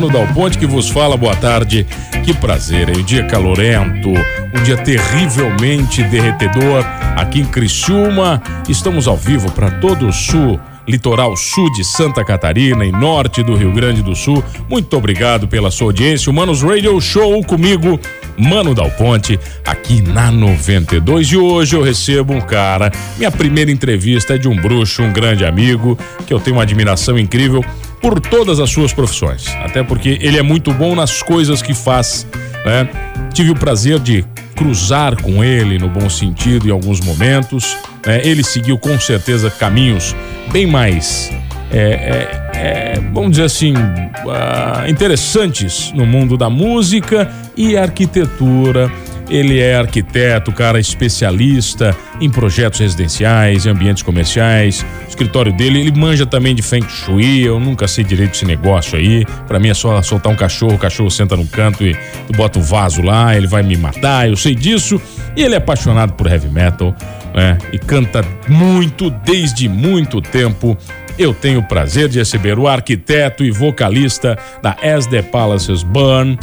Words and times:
Mano 0.00 0.08
Dal 0.08 0.26
Ponte 0.28 0.56
que 0.56 0.66
vos 0.66 0.88
fala, 0.88 1.16
boa 1.16 1.34
tarde. 1.36 1.86
Que 2.24 2.32
prazer, 2.32 2.88
hein? 2.88 2.96
Um 2.98 3.02
dia 3.02 3.24
calorento, 3.24 4.08
um 4.08 4.62
dia 4.62 4.76
terrivelmente 4.76 6.02
derretedor 6.04 6.84
aqui 7.16 7.40
em 7.40 7.44
Criciúma. 7.44 8.42
Estamos 8.68 9.08
ao 9.08 9.16
vivo 9.16 9.50
para 9.52 9.70
todo 9.70 10.06
o 10.06 10.12
sul 10.12 10.60
litoral 10.88 11.36
sul 11.36 11.70
de 11.72 11.84
Santa 11.84 12.24
Catarina 12.24 12.84
e 12.84 12.90
norte 12.90 13.42
do 13.42 13.54
Rio 13.54 13.72
Grande 13.72 14.02
do 14.02 14.16
Sul. 14.16 14.42
Muito 14.68 14.96
obrigado 14.96 15.46
pela 15.46 15.70
sua 15.70 15.88
audiência. 15.88 16.30
O 16.30 16.34
Manos 16.34 16.62
Radio 16.62 17.00
Show 17.00 17.44
comigo, 17.44 17.98
Mano 18.36 18.74
Dal 18.74 18.90
Ponte, 18.92 19.38
aqui 19.64 20.02
na 20.02 20.30
92. 20.30 21.28
E 21.28 21.36
hoje 21.36 21.76
eu 21.76 21.82
recebo 21.82 22.32
um 22.32 22.40
cara. 22.40 22.90
Minha 23.16 23.30
primeira 23.30 23.70
entrevista 23.70 24.34
é 24.34 24.38
de 24.38 24.48
um 24.48 24.56
bruxo, 24.56 25.02
um 25.02 25.12
grande 25.12 25.44
amigo, 25.44 25.96
que 26.26 26.34
eu 26.34 26.40
tenho 26.40 26.56
uma 26.56 26.62
admiração 26.62 27.18
incrível 27.18 27.64
por 28.00 28.20
todas 28.20 28.60
as 28.60 28.70
suas 28.70 28.92
profissões. 28.92 29.46
Até 29.62 29.82
porque 29.82 30.18
ele 30.20 30.38
é 30.38 30.42
muito 30.42 30.72
bom 30.72 30.94
nas 30.94 31.22
coisas 31.22 31.62
que 31.62 31.74
faz. 31.74 32.26
Né? 32.64 32.88
Tive 33.32 33.50
o 33.50 33.54
prazer 33.54 33.98
de 33.98 34.24
cruzar 34.54 35.20
com 35.20 35.42
ele 35.42 35.78
no 35.78 35.88
bom 35.88 36.08
sentido 36.08 36.68
em 36.68 36.70
alguns 36.70 37.00
momentos. 37.00 37.76
Né? 38.06 38.20
Ele 38.24 38.42
seguiu 38.42 38.78
com 38.78 38.98
certeza 38.98 39.50
caminhos 39.50 40.14
bem 40.50 40.66
mais, 40.66 41.30
é, 41.72 41.78
é, 41.78 42.50
é, 42.54 43.00
vamos 43.12 43.30
dizer 43.30 43.44
assim, 43.44 43.72
uh, 43.74 44.88
interessantes 44.88 45.92
no 45.92 46.04
mundo 46.04 46.36
da 46.36 46.50
música 46.50 47.30
e 47.56 47.76
arquitetura 47.76 48.90
ele 49.30 49.60
é 49.60 49.76
arquiteto, 49.76 50.52
cara 50.52 50.80
especialista 50.80 51.96
em 52.20 52.28
projetos 52.28 52.80
residenciais, 52.80 53.64
em 53.64 53.70
ambientes 53.70 54.02
comerciais. 54.02 54.84
O 55.06 55.08
escritório 55.08 55.52
dele, 55.52 55.80
ele 55.80 55.92
manja 55.92 56.26
também 56.26 56.54
de 56.54 56.62
Feng 56.62 56.86
Shui. 56.88 57.42
Eu 57.42 57.60
nunca 57.60 57.86
sei 57.86 58.04
direito 58.04 58.34
esse 58.34 58.44
negócio 58.44 58.98
aí. 58.98 59.24
Para 59.46 59.60
mim 59.60 59.68
é 59.68 59.74
só 59.74 60.02
soltar 60.02 60.32
um 60.32 60.36
cachorro, 60.36 60.74
o 60.74 60.78
cachorro 60.78 61.10
senta 61.10 61.36
no 61.36 61.46
canto 61.46 61.86
e 61.86 61.94
tu 62.26 62.32
bota 62.34 62.58
um 62.58 62.62
vaso 62.62 63.00
lá, 63.00 63.34
ele 63.36 63.46
vai 63.46 63.62
me 63.62 63.76
matar. 63.76 64.28
Eu 64.28 64.36
sei 64.36 64.54
disso. 64.54 65.00
E 65.36 65.42
ele 65.42 65.54
é 65.54 65.58
apaixonado 65.58 66.12
por 66.14 66.26
heavy 66.26 66.48
metal, 66.48 66.94
né? 67.32 67.56
E 67.72 67.78
canta 67.78 68.24
muito 68.48 69.10
desde 69.10 69.68
muito 69.68 70.20
tempo. 70.20 70.76
Eu 71.16 71.32
tenho 71.32 71.60
o 71.60 71.62
prazer 71.62 72.08
de 72.08 72.18
receber 72.18 72.58
o 72.58 72.66
arquiteto 72.66 73.44
e 73.44 73.50
vocalista 73.50 74.38
da 74.62 74.74
As 74.82 75.06
The 75.06 75.22
Palaces 75.22 75.82
Burn, 75.82 76.38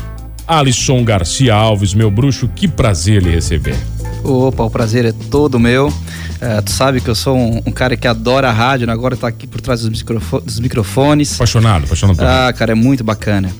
Alisson 0.47 1.03
Garcia 1.03 1.53
Alves, 1.53 1.93
meu 1.93 2.09
bruxo, 2.09 2.47
que 2.47 2.67
prazer 2.67 3.21
lhe 3.21 3.31
receber. 3.31 3.75
Opa, 4.23 4.63
o 4.63 4.69
prazer 4.69 5.05
é 5.05 5.11
todo 5.11 5.59
meu. 5.59 5.91
É, 6.39 6.61
tu 6.61 6.71
sabe 6.71 7.01
que 7.01 7.09
eu 7.09 7.15
sou 7.15 7.35
um, 7.35 7.61
um, 7.65 7.71
cara 7.71 7.97
que 7.97 8.07
adora 8.07 8.49
a 8.49 8.51
rádio, 8.51 8.87
né? 8.87 8.93
agora 8.93 9.17
tá 9.17 9.27
aqui 9.27 9.47
por 9.47 9.59
trás 9.59 9.81
dos, 9.81 9.89
microfo 9.89 10.39
dos 10.39 10.59
microfones. 10.59 11.35
Apaixonado, 11.35 11.85
apaixonado. 11.85 12.21
Ah, 12.21 12.53
cara, 12.53 12.71
é 12.71 12.75
muito 12.75 13.03
bacana. 13.03 13.51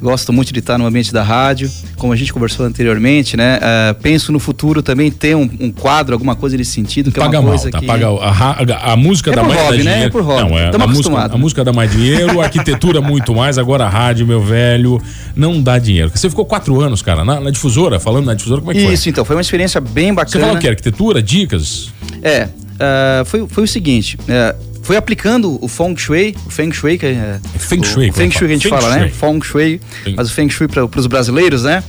Gosto 0.00 0.30
muito 0.30 0.52
de 0.52 0.58
estar 0.58 0.76
no 0.76 0.84
ambiente 0.84 1.10
da 1.10 1.22
rádio, 1.22 1.70
como 1.96 2.12
a 2.12 2.16
gente 2.16 2.30
conversou 2.30 2.66
anteriormente, 2.66 3.34
né? 3.34 3.58
Uh, 3.58 3.94
penso 3.94 4.30
no 4.30 4.38
futuro 4.38 4.82
também 4.82 5.10
ter 5.10 5.34
um, 5.34 5.48
um, 5.58 5.72
quadro, 5.72 6.14
alguma 6.14 6.36
coisa 6.36 6.54
nesse 6.54 6.72
sentido, 6.72 7.10
que 7.10 7.18
paga 7.18 7.38
é 7.38 7.40
uma 7.40 7.48
mal, 7.48 7.58
coisa 7.58 7.70
tá? 7.70 7.80
que... 7.80 7.86
Paga 7.86 8.08
a, 8.08 8.90
a, 8.90 8.92
a 8.92 8.96
música 8.96 9.30
é 9.30 9.34
dá 9.34 9.42
mais 9.42 9.58
hobby, 9.58 9.76
né? 9.78 9.82
dinheiro. 9.82 10.04
É 10.04 10.10
por 10.10 10.22
hobby, 10.22 10.50
Não, 10.50 10.58
é, 10.58 10.70
a, 10.70 10.86
música, 10.86 11.18
a 11.18 11.38
música 11.38 11.64
dá 11.64 11.72
mais 11.72 11.90
dinheiro, 11.90 12.40
a 12.40 12.44
arquitetura 12.44 13.00
muito 13.00 13.34
mais, 13.34 13.56
agora 13.56 13.86
a 13.86 13.88
rádio, 13.88 14.26
meu 14.26 14.42
velho, 14.42 15.00
não 15.34 15.62
dá 15.62 15.78
dinheiro. 15.78 16.10
Você 16.14 16.28
ficou 16.28 16.44
quatro 16.44 16.78
anos, 16.80 17.00
cara, 17.00 17.24
na, 17.24 17.40
na 17.40 17.50
difusora, 17.50 17.98
falando 17.98 18.26
na 18.26 18.34
difusora, 18.34 18.60
como 18.60 18.72
é 18.72 18.74
que 18.74 18.80
Isso, 18.80 18.86
foi? 18.88 18.94
Isso, 18.94 19.08
então, 19.08 19.24
foi 19.24 19.36
uma 19.36 19.42
experiência 19.42 19.80
bem 19.80 20.12
bacana. 20.12 20.30
Você 20.30 20.40
falou 20.40 20.56
o 20.56 20.58
que? 20.58 20.68
Arquitetura, 20.68 21.22
dicas? 21.22 21.90
É, 22.22 22.44
uh, 22.44 23.24
foi, 23.24 23.46
foi 23.48 23.64
o 23.64 23.68
seguinte, 23.68 24.18
uh, 24.22 24.75
foi 24.86 24.96
aplicando 24.96 25.58
o 25.60 25.66
Feng 25.66 25.96
Shui, 25.96 26.36
o 26.46 26.50
Feng 26.50 26.72
Shui, 26.72 26.96
que 26.96 27.06
é. 27.06 27.40
Feng 27.58 27.82
Shui, 27.84 28.10
o 28.10 28.12
Feng 28.12 28.30
Shui 28.30 28.46
que 28.46 28.52
a 28.52 28.56
gente 28.56 28.68
fala, 28.68 28.96
né? 28.96 29.08
Feng 29.08 29.42
Shui, 29.42 29.80
mas 30.16 30.30
o 30.30 30.32
Feng 30.32 30.48
Shui 30.48 30.68
para 30.68 30.84
os 30.84 31.08
brasileiros, 31.08 31.64
né? 31.64 31.82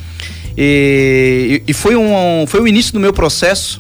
E, 0.58 1.62
e, 1.68 1.74
foi, 1.74 1.96
um, 1.96 2.46
foi 2.48 2.60
o 2.60 2.68
início 2.68 2.92
do 2.92 3.00
meu 3.00 3.14
processo 3.14 3.80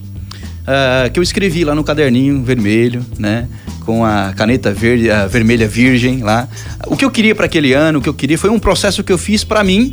uh, 0.61 1.11
que 1.11 1.17
eu 1.17 1.23
escrevi 1.23 1.63
lá 1.63 1.73
no 1.73 1.83
caderninho 1.83 2.43
vermelho, 2.43 3.03
né? 3.17 3.47
Com 3.83 4.05
a 4.05 4.33
caneta 4.37 4.71
verde, 4.71 5.09
a 5.09 5.25
vermelha 5.25 5.67
virgem 5.67 6.21
lá. 6.21 6.47
O 6.85 6.95
que 6.95 7.03
eu 7.03 7.09
queria 7.09 7.33
para 7.33 7.47
aquele 7.47 7.73
ano, 7.73 7.97
o 7.97 8.01
que 8.03 8.09
eu 8.09 8.13
queria 8.13 8.37
foi 8.37 8.51
um 8.51 8.59
processo 8.59 9.03
que 9.03 9.11
eu 9.11 9.17
fiz 9.17 9.43
para 9.43 9.63
mim, 9.63 9.91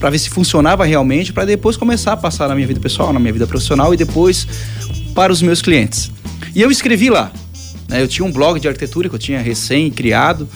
para 0.00 0.10
ver 0.10 0.18
se 0.18 0.30
funcionava 0.30 0.84
realmente, 0.84 1.32
para 1.32 1.44
depois 1.44 1.76
começar 1.76 2.14
a 2.14 2.16
passar 2.16 2.48
na 2.48 2.56
minha 2.56 2.66
vida 2.66 2.80
pessoal, 2.80 3.12
na 3.12 3.20
minha 3.20 3.32
vida 3.32 3.46
profissional 3.46 3.94
e 3.94 3.96
depois 3.96 4.48
para 5.14 5.32
os 5.32 5.40
meus 5.40 5.62
clientes. 5.62 6.10
E 6.52 6.60
eu 6.60 6.72
escrevi 6.72 7.08
lá, 7.08 7.30
né? 7.88 8.02
Eu 8.02 8.08
tinha 8.08 8.24
um 8.24 8.32
blog 8.32 8.58
de 8.60 8.68
arquitetura 8.68 9.08
que 9.08 9.14
eu 9.14 9.18
tinha 9.18 9.40
recém-criado 9.40 10.48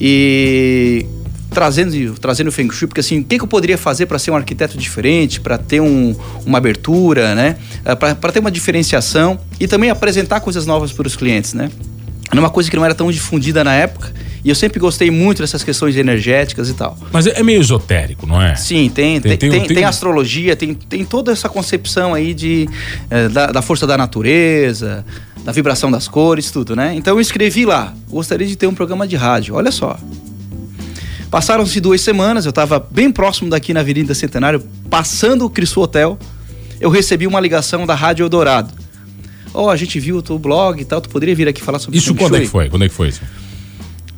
e 0.00 1.06
trazendo 1.50 2.14
trazendo 2.14 2.48
o 2.48 2.52
Feng 2.52 2.70
Shui, 2.72 2.86
porque 2.86 3.00
assim, 3.00 3.20
o 3.20 3.24
que, 3.24 3.36
que 3.36 3.42
eu 3.42 3.48
poderia 3.48 3.76
fazer 3.76 4.06
para 4.06 4.18
ser 4.18 4.30
um 4.30 4.36
arquiteto 4.36 4.78
diferente, 4.78 5.40
para 5.40 5.58
ter 5.58 5.80
um, 5.80 6.14
uma 6.46 6.58
abertura, 6.58 7.34
né? 7.34 7.56
Eh, 7.84 7.94
para 7.94 8.32
ter 8.32 8.38
uma 8.38 8.50
diferenciação 8.50 9.38
e 9.58 9.66
também 9.66 9.90
apresentar 9.90 10.40
coisas 10.40 10.64
novas 10.64 10.92
para 10.92 11.06
os 11.06 11.16
clientes, 11.16 11.52
né? 11.52 11.70
Era 12.30 12.40
uma 12.40 12.50
coisa 12.50 12.70
que 12.70 12.76
não 12.76 12.84
era 12.84 12.94
tão 12.94 13.10
difundida 13.10 13.64
na 13.64 13.74
época. 13.74 14.12
E 14.42 14.48
eu 14.48 14.54
sempre 14.54 14.78
gostei 14.78 15.10
muito 15.10 15.42
dessas 15.42 15.62
questões 15.62 15.96
energéticas 15.96 16.70
e 16.70 16.74
tal. 16.74 16.96
Mas 17.12 17.26
é 17.26 17.42
meio 17.42 17.60
esotérico, 17.60 18.26
não 18.26 18.40
é? 18.40 18.54
Sim, 18.54 18.88
tem. 18.88 19.20
Tem, 19.20 19.36
tem, 19.36 19.50
tem, 19.50 19.66
tem, 19.66 19.84
astrologia, 19.84 20.56
tem, 20.56 20.72
tem 20.72 21.04
toda 21.04 21.32
essa 21.32 21.48
concepção 21.48 22.14
aí 22.14 22.32
de, 22.32 22.68
é, 23.10 23.28
da, 23.28 23.46
da, 23.48 23.60
força 23.60 23.86
da 23.86 23.98
natureza, 23.98 25.04
da 25.44 25.52
vibração 25.52 25.90
das 25.90 26.06
cores, 26.06 26.50
tudo, 26.50 26.76
né? 26.76 26.94
Então 26.94 27.16
eu 27.16 27.20
escrevi 27.20 27.64
lá, 27.64 27.94
gostaria 28.08 28.46
de 28.46 28.56
ter 28.56 28.66
um 28.66 28.74
programa 28.74 29.06
de 29.06 29.16
rádio, 29.16 29.54
olha 29.54 29.70
só. 29.70 29.98
Passaram-se 31.30 31.80
duas 31.80 32.00
semanas, 32.00 32.44
eu 32.44 32.50
estava 32.50 32.84
bem 32.90 33.10
próximo 33.10 33.48
daqui 33.48 33.72
na 33.72 33.80
Avenida 33.80 34.14
Centenário, 34.14 34.62
passando 34.88 35.44
o 35.44 35.50
Cristo 35.50 35.80
Hotel, 35.80 36.18
eu 36.80 36.90
recebi 36.90 37.26
uma 37.26 37.38
ligação 37.38 37.86
da 37.86 37.94
Rádio 37.94 38.24
Eldorado. 38.24 38.74
Ó, 39.52 39.66
oh, 39.66 39.70
a 39.70 39.76
gente 39.76 39.98
viu 40.00 40.16
o 40.16 40.22
teu 40.22 40.38
blog 40.38 40.80
e 40.80 40.84
tal, 40.84 41.00
tu 41.00 41.08
poderia 41.08 41.34
vir 41.34 41.48
aqui 41.48 41.62
falar 41.62 41.78
sobre 41.78 41.98
isso? 41.98 42.10
Isso 42.10 42.18
quando 42.18 42.36
é 42.36 42.40
que 42.40 42.46
foi? 42.46 42.68
Quando 42.68 42.84
é 42.84 42.88
que 42.88 42.94
foi 42.94 43.08
isso? 43.08 43.20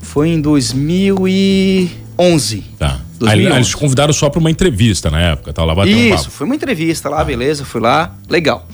Foi 0.01 0.29
em 0.29 0.41
2011. 0.41 2.65
Tá. 2.79 3.01
2011. 3.19 3.31
Aí, 3.31 3.57
eles 3.57 3.69
te 3.69 3.77
convidaram 3.77 4.13
só 4.13 4.29
para 4.29 4.41
uma 4.41 4.51
entrevista 4.51 5.11
na 5.11 5.21
época, 5.21 5.53
tá? 5.53 5.65
Lá 5.65 5.87
Isso, 5.87 6.29
um 6.29 6.31
foi 6.31 6.47
uma 6.47 6.55
entrevista 6.55 7.09
lá, 7.09 7.25
beleza, 7.25 7.65
fui 7.65 7.81
lá, 7.81 8.15
legal. 8.29 8.67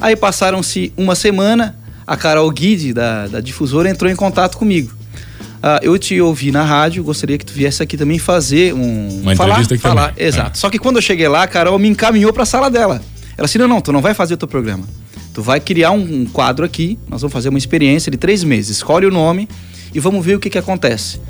Aí 0.00 0.16
passaram-se 0.16 0.92
uma 0.96 1.14
semana, 1.14 1.76
a 2.06 2.16
Carol 2.16 2.50
Guide, 2.50 2.92
da, 2.92 3.26
da 3.26 3.40
difusora, 3.40 3.88
entrou 3.88 4.10
em 4.10 4.16
contato 4.16 4.56
comigo. 4.58 4.92
Uh, 5.64 5.80
eu 5.80 5.98
te 5.98 6.20
ouvi 6.20 6.50
na 6.50 6.62
rádio, 6.62 7.02
gostaria 7.02 7.38
que 7.38 7.46
tu 7.46 7.54
viesse 7.54 7.82
aqui 7.82 7.96
também 7.96 8.18
fazer 8.18 8.74
um. 8.74 9.20
Uma 9.22 9.34
falar, 9.34 9.50
entrevista 9.52 9.74
aqui 9.74 9.82
falar. 9.82 10.08
Também. 10.10 10.26
Exato. 10.26 10.58
É. 10.58 10.60
Só 10.60 10.68
que 10.68 10.78
quando 10.78 10.96
eu 10.96 11.02
cheguei 11.02 11.26
lá, 11.26 11.42
a 11.42 11.46
Carol 11.46 11.78
me 11.78 11.88
encaminhou 11.88 12.32
para 12.34 12.42
a 12.42 12.46
sala 12.46 12.70
dela. 12.70 13.00
Ela 13.36 13.46
disse: 13.46 13.56
não, 13.56 13.66
não, 13.66 13.80
tu 13.80 13.90
não 13.90 14.02
vai 14.02 14.12
fazer 14.12 14.34
o 14.34 14.36
teu 14.36 14.46
programa. 14.46 14.86
Tu 15.32 15.42
vai 15.42 15.58
criar 15.60 15.90
um, 15.90 16.20
um, 16.20 16.26
quadro 16.26 16.64
aqui, 16.66 16.98
nós 17.08 17.22
vamos 17.22 17.32
fazer 17.32 17.48
uma 17.48 17.58
experiência 17.58 18.10
de 18.10 18.18
três 18.18 18.44
meses. 18.44 18.76
Escolhe 18.76 19.06
o 19.06 19.10
nome 19.10 19.48
e 19.94 20.00
vamos 20.00 20.24
ver 20.24 20.36
o 20.36 20.40
que, 20.40 20.50
que 20.50 20.58
acontece. 20.58 21.20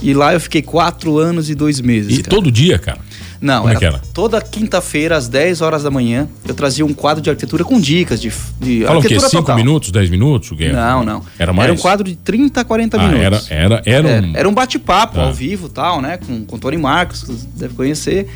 E 0.00 0.14
lá 0.14 0.32
eu 0.32 0.40
fiquei 0.40 0.62
quatro 0.62 1.18
anos 1.18 1.50
e 1.50 1.54
dois 1.54 1.80
meses. 1.80 2.18
E 2.18 2.22
cara. 2.22 2.36
todo 2.36 2.50
dia, 2.50 2.78
cara? 2.78 3.00
Não, 3.40 3.62
Como 3.62 3.70
era, 3.74 3.84
é 3.84 3.88
era? 3.88 4.00
toda 4.14 4.40
quinta-feira, 4.40 5.16
às 5.16 5.26
10 5.26 5.62
horas 5.62 5.82
da 5.82 5.90
manhã, 5.90 6.28
eu 6.46 6.54
trazia 6.54 6.86
um 6.86 6.94
quadro 6.94 7.20
de 7.20 7.28
arquitetura 7.28 7.64
com 7.64 7.80
dicas 7.80 8.20
de, 8.20 8.32
de 8.60 8.84
Fala 8.84 8.98
arquitetura 8.98 9.26
o 9.26 9.30
quê? 9.30 9.36
5 9.36 9.54
minutos, 9.54 9.90
10 9.90 10.10
minutos? 10.10 10.52
Não, 10.72 11.04
não. 11.04 11.24
Era 11.36 11.52
mais? 11.52 11.68
Era 11.68 11.72
um 11.76 11.80
quadro 11.80 12.08
de 12.08 12.14
30 12.14 12.60
a 12.60 12.64
40 12.64 12.96
ah, 12.96 13.08
minutos. 13.08 13.50
Era, 13.50 13.82
era, 13.82 13.82
era 13.84 14.08
um, 14.08 14.36
era 14.36 14.48
um 14.48 14.54
bate-papo 14.54 15.18
ah. 15.18 15.24
ao 15.24 15.34
vivo 15.34 15.68
tal, 15.68 16.00
né? 16.00 16.18
Com, 16.18 16.44
com 16.44 16.56
Tony 16.56 16.76
Marcos, 16.76 17.24
que 17.24 17.32
você 17.32 17.48
deve 17.56 17.74
conhecer. 17.74 18.28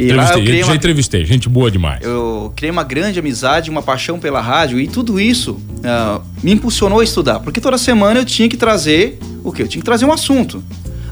E 0.00 0.12
lá 0.12 0.32
eu 0.32 0.42
criei 0.42 0.60
já 0.60 0.66
uma, 0.66 0.76
entrevistei, 0.76 1.24
gente 1.24 1.48
boa 1.48 1.70
demais. 1.70 2.02
Eu 2.02 2.52
criei 2.56 2.70
uma 2.70 2.84
grande 2.84 3.18
amizade, 3.18 3.70
uma 3.70 3.82
paixão 3.82 4.18
pela 4.18 4.40
rádio 4.40 4.80
e 4.80 4.88
tudo 4.88 5.20
isso 5.20 5.52
uh, 5.52 6.22
me 6.42 6.52
impulsionou 6.52 7.00
a 7.00 7.04
estudar, 7.04 7.40
porque 7.40 7.60
toda 7.60 7.76
semana 7.76 8.20
eu 8.20 8.24
tinha 8.24 8.48
que 8.48 8.56
trazer 8.56 9.18
o 9.44 9.52
quê? 9.52 9.62
Eu 9.62 9.68
tinha 9.68 9.80
que 9.80 9.84
trazer 9.84 10.04
um 10.04 10.12
assunto. 10.12 10.62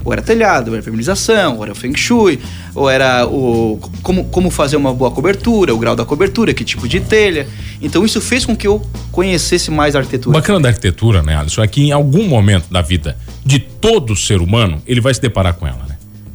Ou 0.03 0.13
era 0.13 0.21
telhado, 0.21 0.69
ou 0.69 0.73
era 0.75 0.81
feminização, 0.81 1.57
ou 1.57 1.63
era 1.63 1.73
o 1.73 1.75
feng 1.75 1.95
shui, 1.95 2.39
ou 2.73 2.89
era 2.89 3.27
o 3.27 3.79
como, 4.01 4.25
como 4.25 4.49
fazer 4.49 4.77
uma 4.77 4.93
boa 4.93 5.11
cobertura, 5.11 5.75
o 5.75 5.77
grau 5.77 5.95
da 5.95 6.05
cobertura, 6.05 6.53
que 6.53 6.63
tipo 6.63 6.87
de 6.87 7.01
telha. 7.01 7.47
Então 7.81 8.05
isso 8.05 8.21
fez 8.21 8.45
com 8.45 8.55
que 8.55 8.65
eu 8.65 8.81
conhecesse 9.11 9.69
mais 9.69 9.95
a 9.95 9.99
arquitetura. 9.99 10.33
Bacana 10.39 10.61
da 10.61 10.69
arquitetura, 10.69 11.21
né, 11.21 11.35
Alisson? 11.35 11.61
É 11.61 11.67
que 11.67 11.81
em 11.83 11.91
algum 11.91 12.27
momento 12.27 12.71
da 12.71 12.81
vida 12.81 13.17
de 13.45 13.59
todo 13.59 14.15
ser 14.15 14.41
humano, 14.41 14.81
ele 14.87 15.01
vai 15.01 15.13
se 15.13 15.21
deparar 15.21 15.53
com 15.53 15.67
ela? 15.67 15.88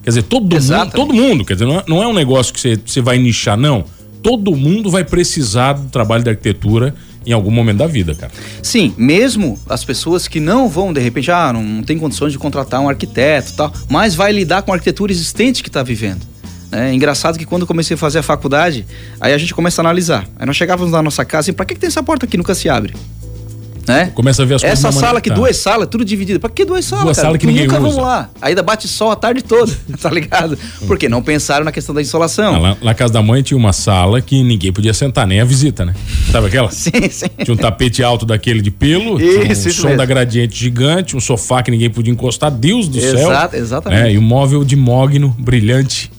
Quer 0.05 0.11
dizer, 0.11 0.23
todo 0.25 0.43
mundo, 0.43 0.91
todo 0.93 1.15
mundo, 1.15 1.45
quer 1.47 1.55
dizer, 1.55 1.65
não 1.65 1.79
é, 1.79 1.85
não 1.89 2.03
é 2.03 2.07
um 2.07 2.13
negócio 2.13 2.53
que 2.53 2.61
você, 2.61 2.79
você 2.85 3.01
vai 3.01 3.17
nichar, 3.17 3.57
não. 3.57 3.85
Todo 4.23 4.55
mundo 4.55 4.91
vai 4.91 5.03
precisar 5.03 5.73
do 5.73 5.89
trabalho 5.89 6.23
de 6.23 6.31
arquitetura 6.31 6.95
em 7.27 7.33
algum 7.33 7.51
momento 7.51 7.79
da 7.79 7.87
vida, 7.87 8.15
cara. 8.15 8.31
Sim, 8.63 8.95
mesmo 8.99 9.59
as 9.67 9.83
pessoas 9.83 10.29
que 10.29 10.41
não 10.41 10.69
vão, 10.69 10.93
de 10.93 11.01
repente, 11.01 11.31
ah, 11.31 11.53
não, 11.53 11.63
não 11.63 11.83
tem 11.83 11.99
condições 11.99 12.33
de 12.33 12.39
contratar 12.39 12.81
um 12.81 12.89
arquiteto 12.89 13.53
e 13.53 13.57
tal, 13.57 13.73
mas 13.89 14.15
vai 14.15 14.31
lidar 14.31 14.63
com 14.63 14.73
a 14.73 14.75
arquitetura 14.75 15.11
existente 15.11 15.63
que 15.63 15.71
está 15.71 15.83
vivendo. 15.83 16.21
É 16.71 16.93
engraçado 16.93 17.39
que 17.39 17.47
quando 17.47 17.63
eu 17.63 17.69
comecei 17.69 17.95
a 17.95 17.99
fazer 17.99 18.19
a 18.19 18.23
faculdade, 18.23 18.85
aí 19.21 19.33
a 19.33 19.39
gente 19.39 19.55
começa 19.55 19.81
a 19.81 19.83
analisar. 19.85 20.27
Aí 20.37 20.45
nós 20.45 20.57
chegávamos 20.57 20.93
na 20.93 21.03
nossa 21.03 21.25
casa 21.25 21.51
e 21.51 21.53
pra 21.53 21.65
que, 21.65 21.75
que 21.75 21.81
tem 21.81 21.89
essa 21.89 22.03
porta 22.03 22.27
aqui 22.27 22.37
nunca 22.37 22.55
se 22.55 22.69
abre? 22.69 22.95
Né? 23.87 24.11
Começa 24.15 24.43
a 24.43 24.47
ver 24.47 24.55
as 24.55 24.63
coisas. 24.63 24.79
Essa 24.79 24.93
sala 24.93 25.19
aqui, 25.19 25.31
duas 25.31 25.57
salas, 25.57 25.89
tudo 25.89 26.05
dividido. 26.05 26.41
Pra 26.41 26.49
que 26.49 26.65
duas 26.65 26.85
salas? 26.85 27.05
Duas 27.05 27.17
salas 27.17 27.39
que 27.39 27.47
ninguém 27.47 27.67
Nunca 27.67 27.79
usa. 27.79 27.89
vamos 27.89 28.03
lá. 28.03 28.31
Ainda 28.41 28.63
bate 28.63 28.89
sol 28.89 29.11
a 29.11 29.17
tarde 29.17 29.43
toda, 29.43 29.71
tá 30.01 30.11
ligado? 30.11 30.59
Porque 30.87 31.09
não 31.09 31.23
pensaram 31.23 31.65
na 31.65 31.73
questão 31.73 31.95
da 31.95 32.01
insolação. 32.01 32.55
Ah, 32.55 32.59
lá, 32.59 32.77
na 32.83 32.95
casa 32.95 33.13
da 33.13 33.23
mãe 33.23 33.43
tinha 33.43 33.59
uma 33.59 33.73
sala 33.73 34.21
que 34.21 34.43
ninguém 34.43 34.73
podia 34.73 34.95
sentar, 34.95 35.27
nem 35.27 35.41
a 35.41 35.45
visita, 35.45 35.85
né? 35.85 35.95
Sabe 36.31 36.47
aquela? 36.47 36.71
sim, 36.73 36.91
sim. 37.11 37.27
Tinha 37.45 37.55
um 37.55 37.59
tapete 37.59 38.03
alto 38.03 38.25
daquele 38.25 38.63
de 38.63 38.71
pelo, 38.71 39.21
isso, 39.21 39.39
um 39.39 39.53
isso 39.53 39.73
som 39.73 39.89
mesmo. 39.89 39.99
da 39.99 40.07
gradiente 40.07 40.59
gigante, 40.59 41.17
um 41.17 41.21
sofá 41.21 41.63
que 41.63 41.71
ninguém 41.71 41.91
podia 41.91 42.13
encostar, 42.13 42.51
Deus 42.51 42.89
do 42.89 42.99
Exato, 42.99 43.53
céu. 43.53 43.61
Exatamente. 43.61 44.03
É, 44.03 44.13
e 44.13 44.19
um 44.19 44.23
móvel 44.23 44.65
de 44.65 44.77
mogno 44.77 45.35
brilhante. 45.39 46.11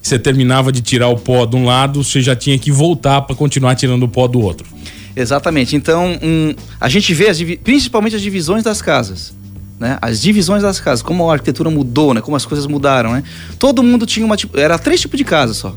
Você 0.00 0.18
terminava 0.18 0.72
de 0.72 0.80
tirar 0.80 1.08
o 1.08 1.16
pó 1.16 1.46
de 1.46 1.54
um 1.54 1.64
lado, 1.64 2.02
você 2.02 2.20
já 2.20 2.34
tinha 2.34 2.58
que 2.58 2.72
voltar 2.72 3.22
para 3.22 3.36
continuar 3.36 3.76
tirando 3.76 4.02
o 4.02 4.08
pó 4.08 4.26
do 4.26 4.40
outro. 4.40 4.66
Exatamente. 5.14 5.76
Então, 5.76 6.18
um, 6.22 6.54
a 6.80 6.88
gente 6.88 7.12
vê 7.14 7.28
as, 7.28 7.40
principalmente 7.62 8.16
as 8.16 8.22
divisões 8.22 8.62
das 8.62 8.80
casas. 8.80 9.34
Né? 9.78 9.98
As 10.00 10.20
divisões 10.20 10.62
das 10.62 10.78
casas, 10.78 11.02
como 11.02 11.28
a 11.28 11.32
arquitetura 11.32 11.68
mudou, 11.68 12.14
né? 12.14 12.20
Como 12.20 12.36
as 12.36 12.46
coisas 12.46 12.66
mudaram, 12.66 13.12
né? 13.14 13.24
Todo 13.58 13.82
mundo 13.82 14.06
tinha 14.06 14.24
uma 14.24 14.36
tipo, 14.36 14.58
era 14.58 14.78
três 14.78 15.00
tipos 15.00 15.18
de 15.18 15.24
casa 15.24 15.52
só. 15.52 15.76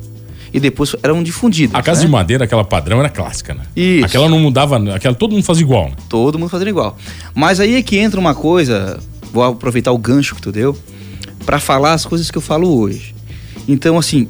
E 0.54 0.60
depois 0.60 0.96
eram 1.02 1.24
difundidas. 1.24 1.76
A 1.76 1.82
casa 1.82 2.02
né? 2.02 2.06
de 2.06 2.12
madeira, 2.12 2.44
aquela 2.46 2.64
padrão, 2.64 3.00
era 3.00 3.10
clássica, 3.10 3.54
né? 3.54 3.64
Isso. 3.76 4.06
Aquela 4.06 4.30
não 4.30 4.40
mudava, 4.40 4.78
aquela 4.94 5.16
todo 5.16 5.32
mundo 5.32 5.44
fazia 5.44 5.64
igual, 5.64 5.90
né? 5.90 5.96
Todo 6.08 6.38
mundo 6.38 6.50
fazia 6.50 6.70
igual. 6.70 6.98
Mas 7.34 7.60
aí 7.60 7.76
é 7.76 7.82
que 7.82 7.98
entra 7.98 8.20
uma 8.20 8.36
coisa, 8.36 9.00
vou 9.34 9.44
aproveitar 9.44 9.92
o 9.92 9.98
gancho 9.98 10.36
que 10.36 10.42
tu 10.42 10.52
deu, 10.52 10.78
para 11.46 11.60
falar 11.60 11.94
as 11.94 12.06
coisas 12.06 12.30
que 12.30 12.38
eu 12.38 12.42
falo 12.42 12.80
hoje. 12.80 13.16
Então, 13.68 13.98
assim, 13.98 14.28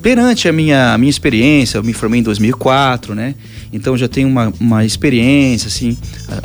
perante 0.00 0.48
a 0.48 0.52
minha, 0.52 0.94
a 0.94 0.98
minha 0.98 1.10
experiência, 1.10 1.78
eu 1.78 1.82
me 1.82 1.92
formei 1.92 2.20
em 2.20 2.22
2004, 2.22 3.14
né? 3.14 3.34
Então 3.72 3.96
já 3.96 4.08
tenho 4.08 4.28
uma, 4.28 4.52
uma 4.60 4.84
experiência, 4.84 5.68
assim, 5.68 5.96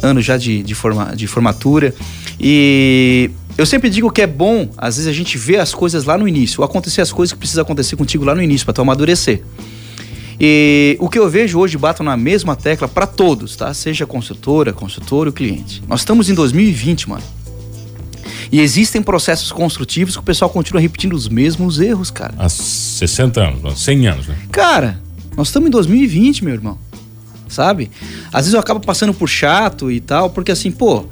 anos 0.01 0.25
já 0.25 0.37
de, 0.37 0.61
de, 0.61 0.75
forma, 0.75 1.15
de 1.15 1.27
formatura. 1.27 1.93
E 2.39 3.29
eu 3.57 3.65
sempre 3.65 3.89
digo 3.89 4.11
que 4.11 4.21
é 4.21 4.27
bom, 4.27 4.69
às 4.77 4.97
vezes, 4.97 5.09
a 5.09 5.13
gente 5.13 5.37
ver 5.37 5.59
as 5.59 5.73
coisas 5.73 6.05
lá 6.05 6.17
no 6.17 6.27
início, 6.27 6.61
ou 6.61 6.65
acontecer 6.65 7.01
as 7.01 7.11
coisas 7.11 7.31
que 7.33 7.39
precisam 7.39 7.61
acontecer 7.61 7.95
contigo 7.95 8.25
lá 8.25 8.33
no 8.33 8.41
início, 8.41 8.65
para 8.65 8.73
tu 8.73 8.81
amadurecer. 8.81 9.41
E 10.39 10.97
o 10.99 11.07
que 11.07 11.19
eu 11.19 11.29
vejo 11.29 11.59
hoje, 11.59 11.77
bato 11.77 12.03
na 12.03 12.17
mesma 12.17 12.55
tecla 12.55 12.87
para 12.87 13.05
todos, 13.05 13.55
tá? 13.55 13.73
Seja 13.73 14.05
consultora, 14.05 14.73
consultor 14.73 15.27
ou 15.27 15.33
cliente. 15.33 15.83
Nós 15.87 16.01
estamos 16.01 16.29
em 16.29 16.33
2020, 16.33 17.09
mano. 17.09 17.23
E 18.51 18.59
existem 18.59 19.01
processos 19.01 19.51
construtivos 19.51 20.15
que 20.15 20.19
o 20.19 20.25
pessoal 20.25 20.49
continua 20.49 20.81
repetindo 20.81 21.13
os 21.13 21.27
mesmos 21.27 21.79
erros, 21.79 22.11
cara. 22.11 22.33
Há 22.37 22.49
60 22.49 23.41
anos, 23.41 23.81
100 23.81 24.07
anos, 24.07 24.27
né? 24.27 24.37
Cara, 24.51 24.99
nós 25.37 25.47
estamos 25.47 25.67
em 25.67 25.71
2020, 25.71 26.43
meu 26.43 26.53
irmão 26.53 26.77
sabe? 27.53 27.89
Às 28.31 28.41
vezes 28.41 28.53
eu 28.53 28.59
acabo 28.59 28.79
passando 28.79 29.13
por 29.13 29.27
chato 29.27 29.91
e 29.91 29.99
tal, 29.99 30.29
porque 30.29 30.51
assim, 30.51 30.71
pô, 30.71 31.05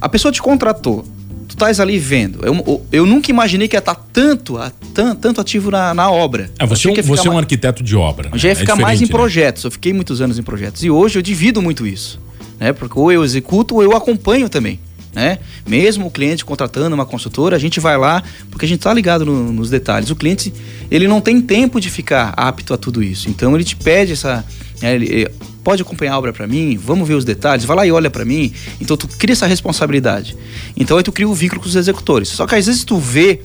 a 0.00 0.08
pessoa 0.08 0.32
te 0.32 0.40
contratou, 0.40 1.04
tu 1.48 1.52
estás 1.52 1.80
ali 1.80 1.98
vendo. 1.98 2.40
Eu, 2.44 2.86
eu 2.92 3.06
nunca 3.06 3.30
imaginei 3.30 3.68
que 3.68 3.76
ia 3.76 3.80
estar 3.80 3.94
tá 3.94 4.02
tanto, 4.12 4.58
tanto, 4.94 5.20
tanto 5.20 5.40
ativo 5.40 5.70
na, 5.70 5.92
na 5.94 6.10
obra. 6.10 6.50
É, 6.58 6.66
você, 6.66 6.90
é 6.90 7.02
você 7.02 7.28
é 7.28 7.30
um 7.30 7.38
arquiteto 7.38 7.82
de 7.82 7.96
obra. 7.96 8.30
Né? 8.30 8.38
Já 8.38 8.48
ia 8.48 8.52
é 8.52 8.54
ficar 8.54 8.76
mais 8.76 9.00
em 9.00 9.06
né? 9.06 9.10
projetos. 9.10 9.64
Eu 9.64 9.70
fiquei 9.70 9.92
muitos 9.92 10.20
anos 10.20 10.38
em 10.38 10.42
projetos. 10.42 10.82
E 10.84 10.90
hoje 10.90 11.18
eu 11.18 11.22
divido 11.22 11.60
muito 11.60 11.86
isso. 11.86 12.20
Né? 12.58 12.72
Porque 12.72 12.98
ou 12.98 13.12
eu 13.12 13.24
executo 13.24 13.74
ou 13.76 13.82
eu 13.82 13.96
acompanho 13.96 14.48
também. 14.48 14.80
Né? 15.16 15.38
Mesmo 15.66 16.08
o 16.08 16.10
cliente 16.10 16.44
contratando 16.44 16.94
uma 16.94 17.06
consultora, 17.06 17.56
a 17.56 17.58
gente 17.58 17.80
vai 17.80 17.96
lá 17.96 18.22
porque 18.50 18.66
a 18.66 18.68
gente 18.68 18.80
está 18.80 18.92
ligado 18.92 19.24
no, 19.24 19.50
nos 19.50 19.70
detalhes. 19.70 20.10
O 20.10 20.16
cliente 20.16 20.52
ele 20.90 21.08
não 21.08 21.22
tem 21.22 21.40
tempo 21.40 21.80
de 21.80 21.88
ficar 21.88 22.34
apto 22.36 22.74
a 22.74 22.76
tudo 22.76 23.02
isso, 23.02 23.30
então 23.30 23.54
ele 23.54 23.64
te 23.64 23.76
pede 23.76 24.12
essa, 24.12 24.44
é, 24.82 24.94
ele, 24.94 25.26
pode 25.66 25.82
acompanhar 25.82 26.12
a 26.12 26.18
obra 26.18 26.32
para 26.32 26.46
mim, 26.46 26.78
vamos 26.80 27.08
ver 27.08 27.14
os 27.14 27.24
detalhes, 27.24 27.64
vai 27.64 27.76
lá 27.76 27.84
e 27.84 27.90
olha 27.90 28.08
para 28.08 28.24
mim. 28.24 28.52
Então 28.80 28.96
tu 28.96 29.08
cria 29.08 29.32
essa 29.32 29.48
responsabilidade. 29.48 30.36
Então 30.76 30.96
aí 30.96 31.02
tu 31.02 31.10
cria 31.10 31.28
o 31.28 31.34
vínculo 31.34 31.60
com 31.60 31.66
os 31.66 31.74
executores. 31.74 32.28
Só 32.28 32.46
que 32.46 32.54
às 32.54 32.66
vezes 32.66 32.84
tu 32.84 32.98
vê, 32.98 33.40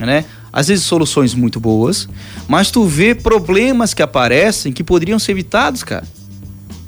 né? 0.00 0.24
Às 0.50 0.68
vezes 0.68 0.86
soluções 0.86 1.34
muito 1.34 1.60
boas, 1.60 2.08
mas 2.48 2.70
tu 2.70 2.86
vê 2.86 3.14
problemas 3.14 3.92
que 3.92 4.02
aparecem 4.02 4.72
que 4.72 4.82
poderiam 4.82 5.18
ser 5.18 5.32
evitados, 5.32 5.84
cara. 5.84 6.06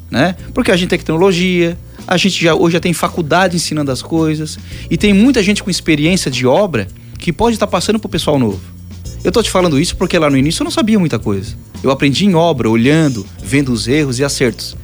Né? 0.09 0.35
Porque 0.55 0.71
a 0.71 0.75
gente 0.75 0.89
tem 0.89 0.97
tecnologia, 0.97 1.77
a 2.07 2.17
gente 2.17 2.43
já 2.43 2.55
hoje 2.55 2.73
já 2.73 2.79
tem 2.79 2.91
faculdade 2.91 3.55
ensinando 3.55 3.91
as 3.91 4.01
coisas 4.01 4.57
e 4.89 4.97
tem 4.97 5.13
muita 5.13 5.43
gente 5.43 5.61
com 5.63 5.69
experiência 5.69 6.31
de 6.31 6.47
obra 6.47 6.87
que 7.19 7.31
pode 7.31 7.57
estar 7.57 7.67
tá 7.67 7.71
passando 7.71 7.99
pro 7.99 8.09
pessoal 8.09 8.39
novo. 8.39 8.78
Eu 9.23 9.31
tô 9.31 9.43
te 9.43 9.49
falando 9.49 9.79
isso 9.79 9.95
porque 9.97 10.17
lá 10.17 10.29
no 10.29 10.37
início 10.37 10.61
eu 10.61 10.65
não 10.65 10.71
sabia 10.71 10.97
muita 10.97 11.19
coisa. 11.19 11.55
Eu 11.83 11.91
aprendi 11.91 12.25
em 12.25 12.35
obra, 12.35 12.69
olhando, 12.69 13.25
vendo 13.43 13.71
os 13.71 13.87
erros 13.87 14.19
e 14.19 14.23
acertos. 14.23 14.77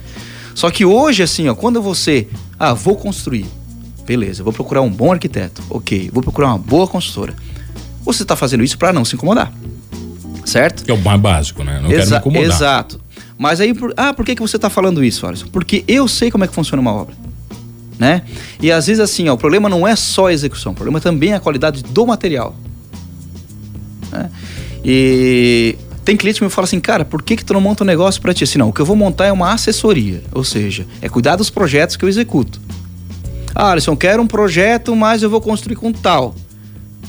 Só 0.54 0.70
que 0.70 0.84
hoje, 0.84 1.22
assim, 1.22 1.48
ó, 1.48 1.54
quando 1.54 1.80
você, 1.82 2.28
ah, 2.58 2.72
vou 2.72 2.96
construir, 2.96 3.46
beleza, 4.06 4.42
vou 4.42 4.52
procurar 4.52 4.80
um 4.80 4.90
bom 4.90 5.12
arquiteto, 5.12 5.62
ok, 5.68 6.10
vou 6.12 6.22
procurar 6.22 6.48
uma 6.48 6.58
boa 6.58 6.86
consultora. 6.86 7.34
Você 8.04 8.22
está 8.22 8.36
fazendo 8.36 8.62
isso 8.62 8.78
para 8.78 8.92
não 8.92 9.04
se 9.04 9.16
incomodar, 9.16 9.52
certo? 10.44 10.84
Que 10.84 10.90
é 10.90 10.94
o 10.94 10.98
mais 10.98 11.20
básico, 11.20 11.62
né? 11.62 11.80
Não 11.80 11.90
Exa 11.90 11.98
quero 11.98 12.10
me 12.10 12.16
incomodar. 12.16 12.56
Exato. 12.56 13.00
Mas 13.38 13.60
aí, 13.60 13.74
ah, 13.96 14.14
por 14.14 14.24
que, 14.24 14.34
que 14.34 14.40
você 14.40 14.56
está 14.56 14.70
falando 14.70 15.04
isso, 15.04 15.26
Alisson? 15.26 15.48
Porque 15.48 15.84
eu 15.86 16.08
sei 16.08 16.30
como 16.30 16.44
é 16.44 16.46
que 16.48 16.54
funciona 16.54 16.80
uma 16.80 16.92
obra. 16.92 17.14
Né? 17.98 18.22
E 18.60 18.70
às 18.70 18.86
vezes 18.86 19.00
assim, 19.00 19.28
ó, 19.28 19.34
o 19.34 19.38
problema 19.38 19.68
não 19.70 19.86
é 19.86 19.96
só 19.96 20.26
a 20.26 20.32
execução, 20.32 20.72
o 20.72 20.74
problema 20.74 21.00
também 21.00 21.32
é 21.32 21.36
a 21.36 21.40
qualidade 21.40 21.82
do 21.82 22.06
material. 22.06 22.54
Né? 24.16 24.30
E 24.84 25.76
tem 26.04 26.16
cliente 26.16 26.38
que 26.38 26.44
me 26.44 26.50
fala 26.50 26.64
assim, 26.64 26.78
cara, 26.78 27.04
por 27.04 27.22
que, 27.22 27.36
que 27.36 27.44
tu 27.44 27.52
não 27.52 27.60
monta 27.60 27.82
um 27.82 27.86
negócio 27.86 28.22
para 28.22 28.32
ti? 28.32 28.44
Assim, 28.44 28.58
não, 28.58 28.68
o 28.68 28.72
que 28.72 28.80
eu 28.80 28.86
vou 28.86 28.94
montar 28.94 29.26
é 29.26 29.32
uma 29.32 29.52
assessoria, 29.52 30.22
ou 30.32 30.44
seja, 30.44 30.86
é 31.02 31.08
cuidar 31.08 31.36
dos 31.36 31.50
projetos 31.50 31.96
que 31.96 32.04
eu 32.04 32.08
executo. 32.08 32.60
Ah, 33.54 33.72
Alisson, 33.72 33.96
quero 33.96 34.22
um 34.22 34.26
projeto, 34.26 34.94
mas 34.94 35.22
eu 35.22 35.30
vou 35.30 35.40
construir 35.40 35.76
com 35.76 35.92
tal. 35.92 36.34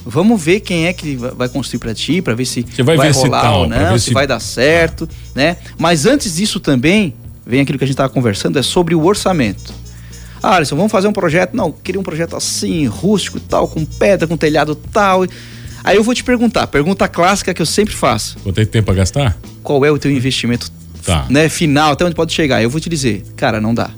Vamos 0.05 0.41
ver 0.41 0.61
quem 0.61 0.87
é 0.87 0.93
que 0.93 1.15
vai 1.15 1.49
construir 1.49 1.79
para 1.79 1.93
ti, 1.93 2.21
para 2.21 2.33
ver 2.33 2.45
se 2.45 2.61
Você 2.61 2.81
vai, 2.81 2.95
vai 2.95 3.11
rolar 3.11 3.41
tal, 3.41 3.59
ou 3.61 3.67
não, 3.67 3.99
se, 3.99 4.05
se, 4.05 4.13
vai 4.13 4.25
dar 4.25 4.39
certo, 4.39 5.07
né? 5.35 5.57
Mas 5.77 6.05
antes 6.05 6.37
disso 6.37 6.59
também, 6.59 7.13
vem 7.45 7.61
aquilo 7.61 7.77
que 7.77 7.83
a 7.83 7.87
gente 7.87 7.95
estava 7.95 8.09
conversando, 8.09 8.57
é 8.57 8.63
sobre 8.63 8.95
o 8.95 9.03
orçamento. 9.03 9.73
Ah, 10.41 10.55
Alisson, 10.55 10.75
vamos 10.75 10.91
fazer 10.91 11.07
um 11.07 11.13
projeto? 11.13 11.53
Não, 11.53 11.71
queria 11.71 11.99
um 11.99 12.03
projeto 12.03 12.35
assim, 12.35 12.85
rústico 12.87 13.39
tal, 13.39 13.67
com 13.67 13.83
pedra, 13.83 14.25
com 14.25 14.37
telhado 14.37 14.75
tal. 14.75 15.25
Aí 15.87 15.95
eu 15.95 16.03
vou 16.03 16.13
te 16.13 16.23
perguntar, 16.23 16.67
pergunta 16.67 17.07
clássica 17.07 17.53
que 17.53 17.61
eu 17.61 17.65
sempre 17.65 17.93
faço. 17.93 18.37
Quanto 18.43 18.65
tempo 18.65 18.87
para 18.87 18.95
gastar? 18.95 19.37
Qual 19.63 19.85
é 19.85 19.91
o 19.91 19.97
teu 19.97 20.11
investimento 20.11 20.69
tá. 21.05 21.25
né, 21.29 21.47
final, 21.47 21.93
até 21.93 22.03
onde 22.03 22.13
pode 22.13 22.33
chegar? 22.33 22.61
Eu 22.61 22.69
vou 22.69 22.81
te 22.81 22.89
dizer, 22.89 23.23
cara, 23.37 23.61
não 23.61 23.73
dá. 23.73 23.89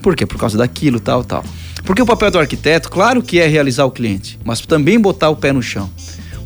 Por 0.00 0.16
quê? 0.16 0.24
Por 0.24 0.38
causa 0.38 0.56
daquilo, 0.56 0.98
tal, 0.98 1.22
tal. 1.22 1.44
Porque 1.84 2.00
o 2.00 2.06
papel 2.06 2.30
do 2.30 2.38
arquiteto, 2.38 2.88
claro 2.88 3.22
que 3.22 3.38
é 3.38 3.46
realizar 3.46 3.84
o 3.84 3.90
cliente, 3.90 4.38
mas 4.44 4.60
também 4.62 4.98
botar 4.98 5.28
o 5.28 5.36
pé 5.36 5.52
no 5.52 5.62
chão. 5.62 5.90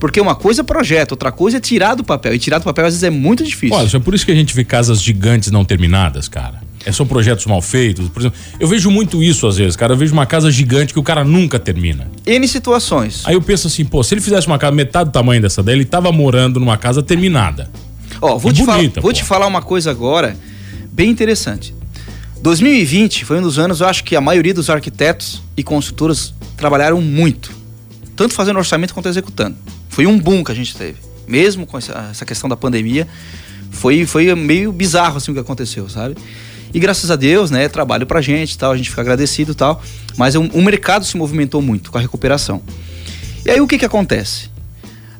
Porque 0.01 0.21
uma 0.21 0.35
coisa 0.35 0.63
é 0.63 0.65
projeto, 0.65 1.13
outra 1.13 1.31
coisa 1.31 1.59
é 1.59 1.61
tirar 1.61 1.95
do 1.95 2.03
papel. 2.03 2.35
E 2.35 2.39
tirar 2.39 2.59
do 2.59 2.65
papel 2.65 2.87
às 2.87 2.95
vezes 2.95 3.05
é 3.05 3.11
muito 3.11 3.45
difícil. 3.45 3.77
Olha, 3.77 3.97
é 3.97 4.01
por 4.01 4.15
isso 4.15 4.27
que 4.27 4.33
a 4.33 4.35
gente 4.35 4.55
vê 4.55 4.65
casas 4.65 5.01
gigantes 5.01 5.51
não 5.51 5.65
terminadas, 5.65 6.27
cara. 6.27 6.61
É, 6.85 6.93
são 6.93 7.07
projetos 7.07 7.45
mal 7.47 7.61
feitos. 7.61 8.09
Por 8.09 8.21
exemplo, 8.21 8.39
eu 8.59 8.67
vejo 8.67 8.91
muito 8.91 9.23
isso 9.23 9.47
às 9.47 9.57
vezes, 9.57 9.77
cara. 9.77 9.93
Eu 9.93 9.97
vejo 9.97 10.13
uma 10.13 10.25
casa 10.25 10.51
gigante 10.51 10.93
que 10.93 10.99
o 10.99 11.03
cara 11.03 11.23
nunca 11.25 11.59
termina. 11.59 12.11
N 12.25 12.49
situações. 12.49 13.23
Aí 13.27 13.35
eu 13.35 13.43
penso 13.43 13.67
assim, 13.67 13.85
pô, 13.85 14.03
se 14.03 14.15
ele 14.15 14.21
fizesse 14.21 14.47
uma 14.47 14.59
casa 14.59 14.75
metade 14.75 15.11
do 15.11 15.13
tamanho 15.13 15.43
dessa 15.43 15.63
daí, 15.63 15.75
ele 15.75 15.85
tava 15.85 16.11
morando 16.11 16.59
numa 16.59 16.79
casa 16.79 17.03
terminada. 17.03 17.71
Ó, 18.21 18.39
vou, 18.39 18.53
te, 18.53 18.65
bonita, 18.65 19.01
vou 19.01 19.13
te 19.13 19.23
falar 19.25 19.47
uma 19.47 19.63
coisa 19.63 19.91
agora 19.91 20.37
bem 20.91 21.11
interessante. 21.11 21.75
2020 22.43 23.25
foi 23.25 23.39
um 23.39 23.43
dos 23.43 23.59
anos, 23.59 23.81
eu 23.81 23.87
acho 23.87 24.03
que 24.03 24.17
a 24.17 24.21
maioria 24.21 24.55
dos 24.55 24.71
arquitetos 24.71 25.43
e 25.57 25.63
consultoras 25.63 26.35
trabalharam 26.57 27.01
muito. 27.01 27.51
Tanto 28.17 28.35
fazendo 28.35 28.57
orçamento 28.57 28.95
quanto 28.95 29.09
executando. 29.09 29.57
Foi 29.89 30.07
um 30.07 30.19
boom 30.19 30.43
que 30.43 30.53
a 30.53 30.55
gente 30.55 30.75
teve. 30.75 30.97
mesmo 31.29 31.65
com 31.65 31.79
essa, 31.79 32.09
essa 32.11 32.25
questão 32.25 32.49
da 32.49 32.57
pandemia, 32.57 33.07
foi, 33.71 34.05
foi 34.05 34.35
meio 34.35 34.73
bizarro 34.73 35.17
assim 35.17 35.31
o 35.31 35.35
que 35.35 35.41
aconteceu, 35.41 35.89
sabe? 35.89 36.17
E 36.73 36.79
graças 36.79 37.11
a 37.11 37.17
Deus, 37.17 37.51
né, 37.51 37.69
trabalho 37.69 38.07
pra 38.07 38.21
gente 38.21 38.57
tal, 38.57 38.73
a 38.73 38.77
gente 38.77 38.91
fica 38.91 39.01
agradecido 39.01 39.55
tal, 39.55 39.83
mas 40.17 40.35
o, 40.35 40.43
o 40.43 40.63
mercado 40.63 41.05
se 41.05 41.17
movimentou 41.17 41.61
muito 41.61 41.91
com 41.91 41.99
a 41.99 42.01
recuperação. 42.01 42.63
E 43.45 43.51
aí 43.51 43.61
o 43.61 43.67
que 43.67 43.79
que 43.79 43.85
acontece? 43.85 44.51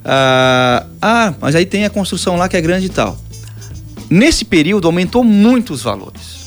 Ah, 0.05 0.87
ah, 1.01 1.35
mas 1.41 1.55
aí 1.55 1.67
tem 1.67 1.85
a 1.85 1.91
construção 1.91 2.37
lá 2.37 2.49
que 2.49 2.57
é 2.57 2.61
grande 2.61 2.87
e 2.87 2.91
tal. 2.91 3.19
Nesse 4.09 4.45
período 4.45 4.87
aumentou 4.87 5.23
muito 5.23 5.73
os 5.73 5.83
valores. 5.83 6.41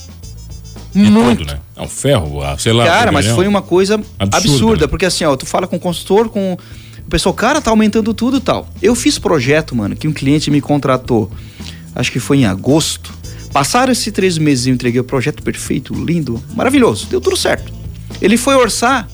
De 0.93 1.09
muito. 1.09 1.39
Tudo, 1.39 1.51
né? 1.53 1.59
Não, 1.75 1.87
ferro, 1.87 2.41
sei 2.59 2.71
lá. 2.71 2.85
Cara, 2.85 3.11
mas 3.11 3.25
foi 3.27 3.47
uma 3.47 3.61
coisa 3.61 3.95
absurda, 4.19 4.37
absurda 4.37 4.81
né? 4.85 4.87
porque 4.87 5.05
assim, 5.05 5.23
ó, 5.23 5.35
tu 5.35 5.45
fala 5.45 5.65
com 5.65 5.77
o 5.77 5.79
consultor, 5.79 6.29
com 6.29 6.53
o 6.53 7.09
pessoal, 7.09 7.33
cara, 7.33 7.61
tá 7.61 7.71
aumentando 7.71 8.13
tudo 8.13 8.37
e 8.37 8.39
tal. 8.39 8.67
Eu 8.81 8.95
fiz 8.95 9.17
projeto, 9.17 9.75
mano, 9.75 9.95
que 9.95 10.07
um 10.07 10.13
cliente 10.13 10.51
me 10.51 10.61
contratou, 10.61 11.31
acho 11.95 12.11
que 12.11 12.19
foi 12.19 12.39
em 12.39 12.45
agosto. 12.45 13.13
Passaram 13.53 13.91
esses 13.91 14.11
três 14.11 14.37
meses 14.39 14.65
e 14.65 14.69
eu 14.69 14.73
entreguei 14.73 14.99
o 14.99 15.03
projeto 15.03 15.43
perfeito, 15.43 15.93
lindo, 15.93 16.43
maravilhoso, 16.55 17.05
deu 17.05 17.21
tudo 17.21 17.37
certo. 17.37 17.71
Ele 18.19 18.35
foi 18.35 18.55
orçar 18.55 19.07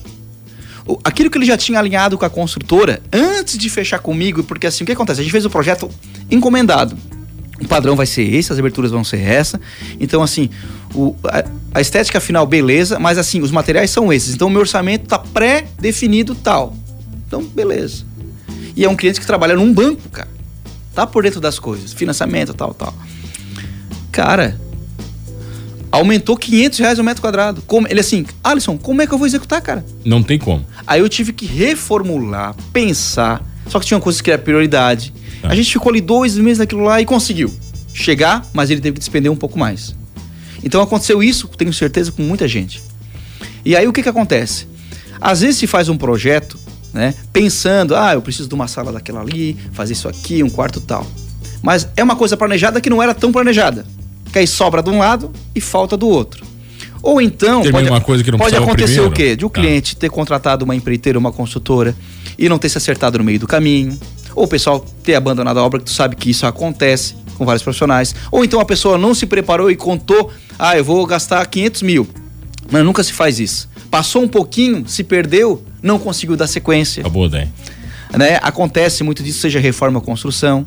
aquilo 1.04 1.30
que 1.30 1.36
ele 1.36 1.44
já 1.44 1.56
tinha 1.56 1.78
alinhado 1.78 2.16
com 2.16 2.24
a 2.24 2.30
construtora 2.30 3.02
antes 3.12 3.58
de 3.58 3.68
fechar 3.68 3.98
comigo, 3.98 4.42
porque 4.42 4.66
assim, 4.66 4.82
o 4.82 4.86
que 4.86 4.92
acontece? 4.92 5.20
A 5.20 5.22
gente 5.22 5.32
fez 5.32 5.44
o 5.44 5.50
projeto 5.50 5.90
encomendado. 6.30 6.96
O 7.60 7.68
padrão 7.68 7.94
vai 7.94 8.06
ser 8.06 8.22
esse, 8.22 8.50
as 8.50 8.58
aberturas 8.58 8.90
vão 8.90 9.04
ser 9.04 9.20
essa. 9.20 9.60
Então, 10.00 10.22
assim, 10.22 10.48
o, 10.94 11.14
a, 11.24 11.44
a, 11.74 11.80
estética 11.82 12.18
final, 12.18 12.46
beleza, 12.46 12.98
mas 12.98 13.18
assim, 13.18 13.42
os 13.42 13.50
materiais 13.50 13.90
são 13.90 14.10
esses. 14.10 14.34
Então, 14.34 14.48
o 14.48 14.50
meu 14.50 14.60
orçamento 14.60 15.06
tá 15.06 15.18
pré-definido 15.18 16.34
tal. 16.34 16.74
Então, 17.26 17.42
beleza. 17.42 18.04
E 18.74 18.82
é 18.82 18.88
um 18.88 18.96
cliente 18.96 19.20
que 19.20 19.26
trabalha 19.26 19.54
num 19.54 19.72
banco, 19.74 20.08
cara. 20.08 20.30
Tá 20.94 21.06
por 21.06 21.22
dentro 21.22 21.40
das 21.40 21.58
coisas, 21.58 21.92
financiamento, 21.92 22.54
tal, 22.54 22.72
tal. 22.72 22.94
Cara, 24.10 24.60
aumentou 25.90 26.36
500 26.36 26.78
reais 26.78 26.98
o 26.98 27.04
metro 27.04 27.22
quadrado. 27.22 27.62
Como, 27.62 27.86
ele 27.88 28.00
assim, 28.00 28.26
Alisson, 28.42 28.76
como 28.76 29.02
é 29.02 29.06
que 29.06 29.14
eu 29.14 29.18
vou 29.18 29.26
executar, 29.26 29.60
cara? 29.60 29.84
Não 30.04 30.22
tem 30.22 30.38
como. 30.38 30.64
Aí 30.86 31.00
eu 31.00 31.08
tive 31.08 31.32
que 31.32 31.46
reformular, 31.46 32.54
pensar. 32.72 33.44
Só 33.66 33.78
que 33.78 33.86
tinha 33.86 34.00
coisas 34.00 34.20
que 34.20 34.30
era 34.30 34.40
prioridade. 34.40 35.12
Ah. 35.42 35.48
A 35.48 35.54
gente 35.54 35.72
ficou 35.72 35.90
ali 35.90 36.00
dois 36.00 36.36
meses 36.36 36.58
naquilo 36.58 36.82
lá 36.82 37.00
e 37.00 37.04
conseguiu 37.04 37.52
chegar, 37.92 38.46
mas 38.52 38.70
ele 38.70 38.80
teve 38.80 38.94
que 38.94 39.00
despender 39.00 39.30
um 39.30 39.36
pouco 39.36 39.58
mais. 39.58 39.94
Então 40.62 40.82
aconteceu 40.82 41.22
isso, 41.22 41.48
tenho 41.48 41.72
certeza, 41.72 42.12
com 42.12 42.22
muita 42.22 42.46
gente. 42.46 42.82
E 43.64 43.76
aí 43.76 43.86
o 43.86 43.92
que 43.92 44.02
que 44.02 44.08
acontece? 44.08 44.66
Às 45.20 45.40
vezes 45.40 45.56
se 45.56 45.66
faz 45.66 45.88
um 45.88 45.96
projeto 45.96 46.58
né? 46.92 47.14
Pensando, 47.32 47.94
ah, 47.94 48.14
eu 48.14 48.22
preciso 48.22 48.48
de 48.48 48.54
uma 48.54 48.68
sala 48.68 48.92
daquela 48.92 49.20
ali, 49.20 49.56
fazer 49.72 49.92
isso 49.92 50.08
aqui, 50.08 50.42
um 50.42 50.50
quarto 50.50 50.80
tal. 50.80 51.06
Mas 51.62 51.88
é 51.96 52.02
uma 52.02 52.16
coisa 52.16 52.36
planejada 52.36 52.80
que 52.80 52.90
não 52.90 53.02
era 53.02 53.14
tão 53.14 53.30
planejada. 53.30 53.86
Que 54.32 54.38
aí 54.38 54.46
sobra 54.46 54.82
de 54.82 54.90
um 54.90 54.98
lado 54.98 55.30
e 55.54 55.60
falta 55.60 55.96
do 55.96 56.08
outro. 56.08 56.44
Ou 57.02 57.20
então, 57.20 57.62
pode, 57.70 57.88
uma 57.88 58.00
coisa 58.00 58.22
que 58.22 58.30
não 58.30 58.38
pode 58.38 58.54
acontecer 58.54 58.94
primeiro. 58.94 59.10
o 59.10 59.12
quê? 59.12 59.36
De 59.36 59.44
o 59.44 59.48
um 59.48 59.50
tá. 59.50 59.60
cliente 59.60 59.96
ter 59.96 60.10
contratado 60.10 60.64
uma 60.64 60.76
empreiteira, 60.76 61.18
uma 61.18 61.32
consultora 61.32 61.96
e 62.38 62.48
não 62.48 62.58
ter 62.58 62.68
se 62.68 62.76
acertado 62.76 63.18
no 63.18 63.24
meio 63.24 63.38
do 63.38 63.46
caminho. 63.46 63.98
Ou 64.34 64.44
o 64.44 64.48
pessoal 64.48 64.84
ter 65.02 65.14
abandonado 65.14 65.58
a 65.58 65.64
obra, 65.64 65.80
que 65.80 65.86
tu 65.86 65.92
sabe 65.92 66.14
que 66.14 66.30
isso 66.30 66.46
acontece 66.46 67.14
com 67.36 67.46
vários 67.46 67.62
profissionais. 67.62 68.14
Ou 68.30 68.44
então 68.44 68.60
a 68.60 68.64
pessoa 68.64 68.98
não 68.98 69.14
se 69.14 69.26
preparou 69.26 69.70
e 69.70 69.76
contou, 69.76 70.30
ah, 70.58 70.76
eu 70.76 70.84
vou 70.84 71.04
gastar 71.06 71.44
500 71.46 71.82
mil. 71.82 72.08
Mas 72.70 72.84
nunca 72.84 73.02
se 73.02 73.12
faz 73.12 73.40
isso. 73.40 73.68
Passou 73.90 74.22
um 74.22 74.28
pouquinho, 74.28 74.86
se 74.86 75.02
perdeu, 75.02 75.64
não 75.82 75.98
conseguiu 75.98 76.36
dar 76.36 76.46
sequência. 76.46 77.00
Acabou, 77.00 77.28
daí. 77.28 77.48
Né? 78.16 78.38
Acontece 78.42 79.02
muito 79.02 79.22
disso, 79.22 79.40
seja 79.40 79.58
reforma 79.58 79.98
ou 79.98 80.04
construção, 80.04 80.66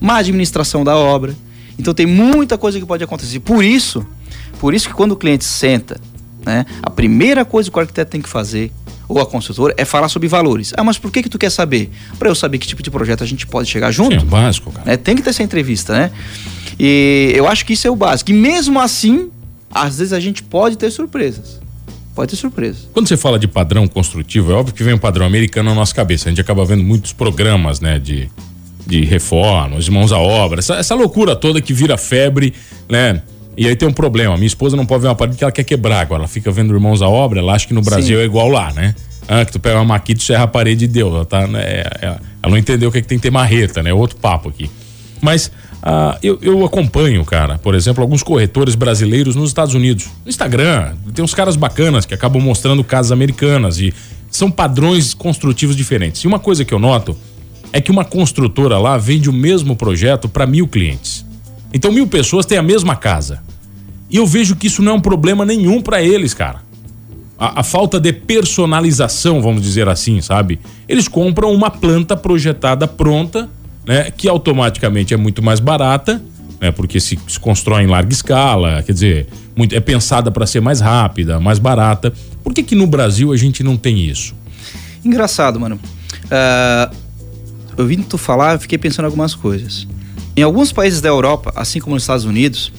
má 0.00 0.16
administração 0.16 0.82
da 0.82 0.96
obra. 0.96 1.34
Então 1.78 1.92
tem 1.94 2.06
muita 2.06 2.56
coisa 2.56 2.78
que 2.78 2.86
pode 2.86 3.02
acontecer. 3.02 3.40
Por 3.40 3.64
isso, 3.64 4.06
por 4.60 4.74
isso 4.74 4.88
que 4.88 4.94
quando 4.94 5.12
o 5.12 5.16
cliente 5.16 5.44
senta, 5.44 6.00
né, 6.44 6.64
a 6.82 6.90
primeira 6.90 7.44
coisa 7.44 7.70
que 7.70 7.76
o 7.76 7.80
arquiteto 7.80 8.10
tem 8.10 8.20
que 8.20 8.28
fazer 8.28 8.72
ou 9.08 9.20
a 9.20 9.26
consultora 9.26 9.74
é 9.76 9.84
falar 9.84 10.08
sobre 10.08 10.28
valores. 10.28 10.72
Ah, 10.76 10.84
mas 10.84 10.98
por 10.98 11.10
que 11.10 11.22
que 11.22 11.28
tu 11.28 11.38
quer 11.38 11.50
saber? 11.50 11.90
Para 12.18 12.28
eu 12.28 12.34
saber 12.34 12.58
que 12.58 12.66
tipo 12.66 12.82
de 12.82 12.90
projeto 12.90 13.22
a 13.22 13.26
gente 13.26 13.46
pode 13.46 13.68
chegar 13.68 13.90
junto. 13.90 14.18
Sim, 14.18 14.26
é 14.26 14.30
básico, 14.30 14.72
cara. 14.72 14.90
Né? 14.90 14.96
Tem 14.96 15.14
que 15.14 15.22
ter 15.22 15.30
essa 15.30 15.42
entrevista, 15.42 15.92
né? 15.92 16.10
E 16.78 17.32
eu 17.34 17.46
acho 17.46 17.64
que 17.64 17.74
isso 17.74 17.86
é 17.86 17.90
o 17.90 17.96
básico. 17.96 18.30
E 18.30 18.34
mesmo 18.34 18.80
assim, 18.80 19.30
às 19.70 19.98
vezes 19.98 20.12
a 20.12 20.20
gente 20.20 20.42
pode 20.42 20.76
ter 20.76 20.90
surpresas. 20.90 21.60
Pode 22.14 22.30
ter 22.30 22.36
surpresa. 22.36 22.78
Quando 22.92 23.08
você 23.08 23.16
fala 23.16 23.38
de 23.38 23.48
padrão 23.48 23.88
construtivo, 23.88 24.52
é 24.52 24.54
óbvio 24.54 24.74
que 24.74 24.84
vem 24.84 24.94
um 24.94 24.98
padrão 24.98 25.26
americano 25.26 25.70
na 25.70 25.74
nossa 25.74 25.94
cabeça. 25.94 26.28
A 26.28 26.30
gente 26.30 26.40
acaba 26.40 26.64
vendo 26.64 26.82
muitos 26.82 27.12
programas, 27.12 27.80
né, 27.80 27.98
de, 27.98 28.30
de 28.86 29.04
reformas, 29.04 29.84
de 29.84 29.90
mãos 29.90 30.12
à 30.12 30.18
obra, 30.18 30.58
essa, 30.58 30.74
essa 30.74 30.94
loucura 30.94 31.34
toda 31.34 31.60
que 31.60 31.72
vira 31.72 31.96
febre, 31.96 32.52
né? 32.88 33.22
E 33.56 33.68
aí 33.68 33.76
tem 33.76 33.88
um 33.88 33.92
problema. 33.92 34.34
Minha 34.36 34.46
esposa 34.46 34.76
não 34.76 34.84
pode 34.84 35.02
ver 35.02 35.08
uma 35.08 35.14
parede 35.14 35.36
que 35.38 35.44
ela 35.44 35.52
quer 35.52 35.62
quebrar 35.62 36.00
agora. 36.00 36.22
Ela 36.22 36.28
fica 36.28 36.50
vendo 36.50 36.74
Irmãos 36.74 37.02
à 37.02 37.08
Obra, 37.08 37.38
ela 37.38 37.54
acha 37.54 37.66
que 37.66 37.74
no 37.74 37.82
Brasil 37.82 38.16
Sim. 38.16 38.22
é 38.22 38.26
igual 38.26 38.48
lá, 38.48 38.72
né? 38.72 38.94
Ah, 39.28 39.44
que 39.44 39.52
tu 39.52 39.60
pega 39.60 39.76
uma 39.76 39.84
maquita 39.84 40.20
e 40.20 40.24
serra 40.24 40.44
a 40.44 40.46
parede 40.46 40.84
e 40.84 40.88
deu. 40.88 41.08
Ela, 41.08 41.24
tá, 41.24 41.46
né, 41.46 41.62
é, 41.62 41.90
é, 42.02 42.06
ela 42.06 42.20
não 42.50 42.58
entendeu 42.58 42.88
o 42.88 42.92
que, 42.92 42.98
é 42.98 43.00
que 43.00 43.06
tem 43.06 43.16
que 43.16 43.22
ter 43.22 43.30
marreta, 43.30 43.82
né? 43.82 43.92
Outro 43.92 44.16
papo 44.16 44.48
aqui. 44.48 44.68
Mas 45.20 45.50
ah, 45.82 46.18
eu, 46.22 46.38
eu, 46.42 46.64
acompanho, 46.64 47.24
cara, 47.24 47.58
por 47.58 47.74
exemplo, 47.74 48.02
alguns 48.02 48.22
corretores 48.22 48.74
brasileiros 48.74 49.36
nos 49.36 49.48
Estados 49.50 49.74
Unidos. 49.74 50.06
No 50.24 50.30
Instagram, 50.30 50.94
tem 51.14 51.24
uns 51.24 51.32
caras 51.32 51.56
bacanas 51.56 52.04
que 52.04 52.12
acabam 52.12 52.42
mostrando 52.42 52.82
casas 52.82 53.12
americanas 53.12 53.78
e 53.78 53.94
são 54.30 54.50
padrões 54.50 55.14
construtivos 55.14 55.76
diferentes. 55.76 56.22
E 56.22 56.26
uma 56.26 56.38
coisa 56.38 56.64
que 56.64 56.74
eu 56.74 56.78
noto 56.78 57.16
é 57.74 57.80
que 57.80 57.90
uma 57.90 58.04
construtora 58.04 58.78
lá 58.78 58.96
vende 58.96 59.28
o 59.28 59.32
mesmo 59.32 59.74
projeto 59.74 60.28
para 60.28 60.46
mil 60.46 60.68
clientes. 60.68 61.26
Então 61.72 61.90
mil 61.90 62.06
pessoas 62.06 62.46
têm 62.46 62.56
a 62.56 62.62
mesma 62.62 62.94
casa. 62.94 63.42
E 64.08 64.16
eu 64.16 64.24
vejo 64.24 64.54
que 64.54 64.68
isso 64.68 64.80
não 64.80 64.92
é 64.92 64.94
um 64.94 65.00
problema 65.00 65.44
nenhum 65.44 65.82
para 65.82 66.00
eles, 66.00 66.32
cara. 66.32 66.62
A, 67.36 67.60
a, 67.60 67.62
falta 67.64 67.98
de 67.98 68.12
personalização, 68.12 69.42
vamos 69.42 69.60
dizer 69.60 69.88
assim, 69.88 70.20
sabe? 70.20 70.60
Eles 70.88 71.08
compram 71.08 71.52
uma 71.52 71.68
planta 71.68 72.16
projetada 72.16 72.86
pronta 72.86 73.50
né, 73.84 74.08
que 74.08 74.28
automaticamente 74.28 75.12
é 75.12 75.16
muito 75.16 75.42
mais 75.42 75.58
barata, 75.58 76.22
né, 76.60 76.70
porque 76.70 77.00
se, 77.00 77.18
se 77.26 77.40
constrói 77.40 77.82
em 77.82 77.88
larga 77.88 78.12
escala, 78.12 78.84
quer 78.84 78.92
dizer, 78.92 79.26
muito, 79.56 79.74
é 79.74 79.80
pensada 79.80 80.30
para 80.30 80.46
ser 80.46 80.60
mais 80.60 80.80
rápida, 80.80 81.40
mais 81.40 81.58
barata. 81.58 82.12
Por 82.44 82.54
que 82.54 82.62
que 82.62 82.76
no 82.76 82.86
Brasil 82.86 83.32
a 83.32 83.36
gente 83.36 83.64
não 83.64 83.76
tem 83.76 83.98
isso? 83.98 84.32
Engraçado, 85.04 85.58
mano. 85.58 85.80
Uh, 86.26 87.03
ouvindo 87.76 88.04
tu 88.06 88.18
falar, 88.18 88.54
eu 88.54 88.60
fiquei 88.60 88.78
pensando 88.78 89.06
algumas 89.06 89.34
coisas. 89.34 89.86
Em 90.36 90.42
alguns 90.42 90.72
países 90.72 91.00
da 91.00 91.08
Europa, 91.08 91.52
assim 91.54 91.80
como 91.80 91.94
nos 91.94 92.02
Estados 92.02 92.24
Unidos, 92.24 92.72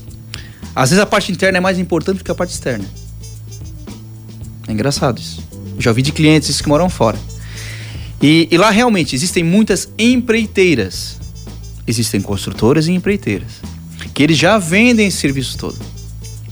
às 0.75 0.90
vezes 0.90 1.02
a 1.02 1.06
parte 1.06 1.32
interna 1.32 1.58
é 1.58 1.62
mais 1.62 1.80
importante 1.80 2.18
do 2.18 2.24
que 2.24 2.32
a 2.32 2.36
parte 2.36 2.52
externa. 2.52 2.86
É 4.68 4.72
engraçado 4.72 5.20
isso. 5.20 5.42
já 5.80 5.92
ouvi 5.92 6.02
de 6.02 6.12
clientes 6.12 6.60
que 6.60 6.68
moram 6.68 6.90
fora. 6.90 7.18
E, 8.22 8.48
e 8.52 8.58
lá 8.58 8.72
realmente 8.72 9.16
existem 9.16 9.44
muitas 9.44 9.90
empreiteiras. 9.98 11.18
Existem 11.88 12.22
construtoras 12.22 12.88
e 12.88 12.92
empreiteiras. 12.92 13.62
Que 14.14 14.24
eles 14.24 14.38
já 14.38 14.58
vendem 14.58 15.08
esse 15.08 15.18
serviço 15.18 15.58
todo. 15.58 15.78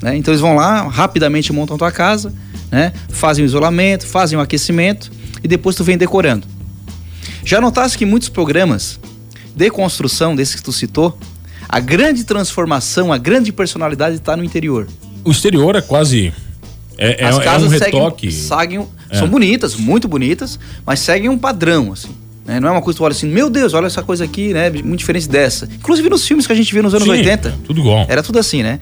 Né? 0.01 0.17
Então 0.17 0.33
eles 0.33 0.41
vão 0.41 0.55
lá, 0.55 0.87
rapidamente 0.87 1.51
montam 1.51 1.77
tua 1.77 1.91
casa, 1.91 2.33
né? 2.71 2.93
fazem 3.09 3.43
o 3.43 3.47
isolamento, 3.47 4.05
fazem 4.05 4.37
o 4.37 4.41
aquecimento 4.41 5.11
e 5.43 5.47
depois 5.47 5.75
tu 5.75 5.83
vem 5.83 5.97
decorando. 5.97 6.45
Já 7.45 7.59
notaste 7.59 7.97
que 7.97 8.05
muitos 8.05 8.29
programas 8.29 8.99
de 9.55 9.69
construção, 9.69 10.35
desses 10.35 10.55
que 10.55 10.63
tu 10.63 10.71
citou, 10.71 11.17
a 11.67 11.79
grande 11.79 12.23
transformação, 12.23 13.11
a 13.11 13.17
grande 13.17 13.51
personalidade 13.51 14.15
está 14.15 14.35
no 14.35 14.43
interior. 14.43 14.87
O 15.23 15.31
exterior 15.31 15.75
é 15.75 15.81
quase 15.81 16.33
é, 16.97 17.25
As 17.25 17.39
é, 17.39 17.43
casas 17.43 17.73
é 17.73 17.75
um 17.75 17.79
retoque. 17.79 18.31
Seguem, 18.31 18.79
seguem 18.81 18.87
é. 19.09 19.17
São 19.17 19.27
bonitas, 19.27 19.75
muito 19.75 20.07
bonitas, 20.07 20.59
mas 20.85 20.99
seguem 20.99 21.29
um 21.29 21.37
padrão, 21.37 21.91
assim. 21.91 22.09
Né? 22.45 22.59
Não 22.59 22.67
é 22.67 22.71
uma 22.71 22.81
coisa 22.81 22.95
que 22.95 22.99
tu 22.99 23.05
olha 23.05 23.13
assim, 23.13 23.27
meu 23.27 23.49
Deus, 23.49 23.73
olha 23.73 23.87
essa 23.87 24.03
coisa 24.03 24.23
aqui, 24.25 24.53
né? 24.53 24.69
Muito 24.69 24.99
diferente 24.99 25.29
dessa. 25.29 25.65
Inclusive 25.65 26.09
nos 26.09 26.27
filmes 26.27 26.45
que 26.45 26.51
a 26.51 26.55
gente 26.55 26.73
viu 26.73 26.83
nos 26.83 26.93
anos 26.93 27.07
Sim, 27.07 27.13
80. 27.13 27.49
É, 27.49 27.53
tudo 27.65 27.79
igual. 27.79 28.05
Era 28.09 28.21
tudo 28.21 28.39
assim, 28.39 28.63
né? 28.63 28.79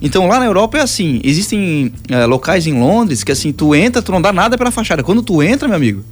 Então 0.00 0.26
lá 0.26 0.38
na 0.38 0.46
Europa 0.46 0.78
é 0.78 0.80
assim. 0.80 1.20
Existem 1.22 1.92
uh, 2.10 2.26
locais 2.26 2.66
em 2.66 2.72
Londres 2.72 3.22
que 3.22 3.30
assim, 3.30 3.52
tu 3.52 3.74
entra, 3.74 4.00
tu 4.00 4.12
não 4.12 4.22
dá 4.22 4.32
nada 4.32 4.56
pela 4.56 4.70
fachada. 4.70 5.02
Quando 5.02 5.22
tu 5.22 5.42
entra, 5.42 5.68
meu 5.68 5.76
amigo, 5.76 6.02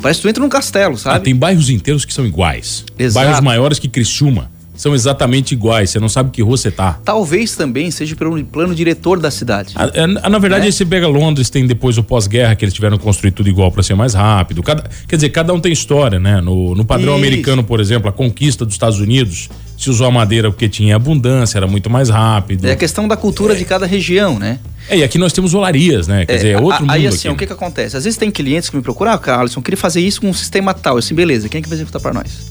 parece 0.00 0.20
que 0.20 0.26
tu 0.26 0.28
entra 0.28 0.42
num 0.42 0.48
castelo, 0.48 0.96
sabe? 0.96 1.16
Ah, 1.16 1.20
tem 1.20 1.34
bairros 1.34 1.70
inteiros 1.70 2.04
que 2.04 2.12
são 2.12 2.26
iguais. 2.26 2.84
Exato. 2.98 3.24
Bairros 3.24 3.40
maiores 3.40 3.78
que 3.78 3.88
Criciúma 3.88 4.50
são 4.78 4.94
exatamente 4.94 5.52
iguais, 5.52 5.90
você 5.90 5.98
não 5.98 6.08
sabe 6.08 6.30
que 6.30 6.40
rua 6.40 6.56
você 6.56 6.70
tá. 6.70 7.00
Talvez 7.04 7.56
também 7.56 7.90
seja 7.90 8.14
pelo 8.14 8.42
plano 8.44 8.74
diretor 8.74 9.18
da 9.18 9.30
cidade. 9.30 9.74
A, 9.74 10.26
a, 10.26 10.30
na 10.30 10.38
verdade, 10.38 10.62
né? 10.62 10.68
esse 10.68 10.86
pega 10.86 11.08
Londres, 11.08 11.50
tem 11.50 11.66
depois 11.66 11.98
o 11.98 12.02
pós-guerra, 12.02 12.54
que 12.54 12.64
eles 12.64 12.72
tiveram 12.72 12.96
que 12.96 13.02
construir 13.02 13.32
tudo 13.32 13.48
igual 13.48 13.72
para 13.72 13.82
ser 13.82 13.94
mais 13.94 14.14
rápido. 14.14 14.62
Cada, 14.62 14.88
quer 15.08 15.16
dizer, 15.16 15.30
cada 15.30 15.52
um 15.52 15.58
tem 15.58 15.72
história, 15.72 16.20
né? 16.20 16.40
No, 16.40 16.76
no 16.76 16.84
padrão 16.84 17.16
Isso. 17.16 17.24
americano, 17.24 17.64
por 17.64 17.80
exemplo, 17.80 18.08
a 18.08 18.12
conquista 18.12 18.64
dos 18.64 18.74
Estados 18.74 19.00
Unidos, 19.00 19.50
se 19.78 19.88
usou 19.88 20.08
a 20.08 20.10
madeira 20.10 20.50
porque 20.50 20.68
tinha 20.68 20.96
abundância, 20.96 21.56
era 21.56 21.66
muito 21.68 21.88
mais 21.88 22.08
rápido. 22.08 22.66
É 22.66 22.72
a 22.72 22.76
questão 22.76 23.06
da 23.06 23.16
cultura 23.16 23.54
é. 23.54 23.56
de 23.56 23.64
cada 23.64 23.86
região, 23.86 24.36
né? 24.36 24.58
É, 24.90 24.98
e 24.98 25.04
aqui 25.04 25.18
nós 25.18 25.32
temos 25.32 25.54
olarias, 25.54 26.08
né? 26.08 26.26
Quer 26.26 26.32
é, 26.32 26.36
dizer, 26.36 26.48
é 26.48 26.60
outro 26.60 26.78
a, 26.78 26.80
mundo. 26.80 26.90
Aí 26.90 27.06
assim, 27.06 27.28
aqui, 27.28 27.36
o 27.36 27.36
que 27.36 27.46
que 27.46 27.52
acontece? 27.52 27.96
Às 27.96 28.02
vezes 28.02 28.18
tem 28.18 28.28
clientes 28.28 28.68
que 28.68 28.76
me 28.76 28.82
procuram, 28.82 29.12
ah, 29.12 29.18
Carlson, 29.18 29.60
eu 29.60 29.62
queria 29.62 29.78
fazer 29.78 30.00
isso 30.00 30.20
com 30.20 30.28
um 30.28 30.34
sistema 30.34 30.74
tal. 30.74 30.94
Eu 30.94 30.98
assim, 30.98 31.14
beleza, 31.14 31.48
quem 31.48 31.60
é 31.60 31.62
que 31.62 31.68
vai 31.68 31.76
executar 31.76 32.02
para 32.02 32.12
nós? 32.12 32.48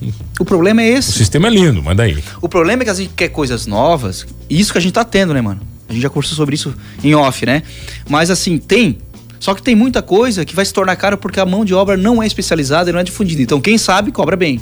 O 0.38 0.44
problema 0.44 0.82
é 0.82 0.88
esse. 0.90 1.08
O 1.08 1.12
sistema 1.14 1.46
é 1.46 1.50
lindo, 1.50 1.82
mas 1.82 1.96
daí. 1.96 2.22
O 2.42 2.48
problema 2.48 2.82
é 2.82 2.84
que 2.84 2.90
a 2.90 2.94
gente 2.94 3.12
quer 3.16 3.28
coisas 3.28 3.66
novas, 3.66 4.26
e 4.50 4.60
isso 4.60 4.70
que 4.70 4.76
a 4.76 4.80
gente 4.82 4.92
tá 4.92 5.02
tendo, 5.02 5.32
né, 5.32 5.40
mano? 5.40 5.62
A 5.88 5.92
gente 5.94 6.02
já 6.02 6.10
conversou 6.10 6.36
sobre 6.36 6.54
isso 6.54 6.74
em 7.02 7.14
off, 7.14 7.46
né? 7.46 7.62
Mas 8.06 8.30
assim, 8.30 8.58
tem. 8.58 8.98
Só 9.40 9.54
que 9.54 9.62
tem 9.62 9.74
muita 9.74 10.02
coisa 10.02 10.44
que 10.44 10.54
vai 10.54 10.64
se 10.64 10.74
tornar 10.74 10.94
caro 10.96 11.16
porque 11.16 11.40
a 11.40 11.46
mão 11.46 11.64
de 11.64 11.72
obra 11.72 11.96
não 11.96 12.22
é 12.22 12.26
especializada 12.26 12.90
e 12.90 12.92
não 12.92 13.00
é 13.00 13.04
difundida. 13.04 13.40
Então, 13.40 13.60
quem 13.60 13.78
sabe, 13.78 14.12
cobra 14.12 14.36
bem. 14.36 14.60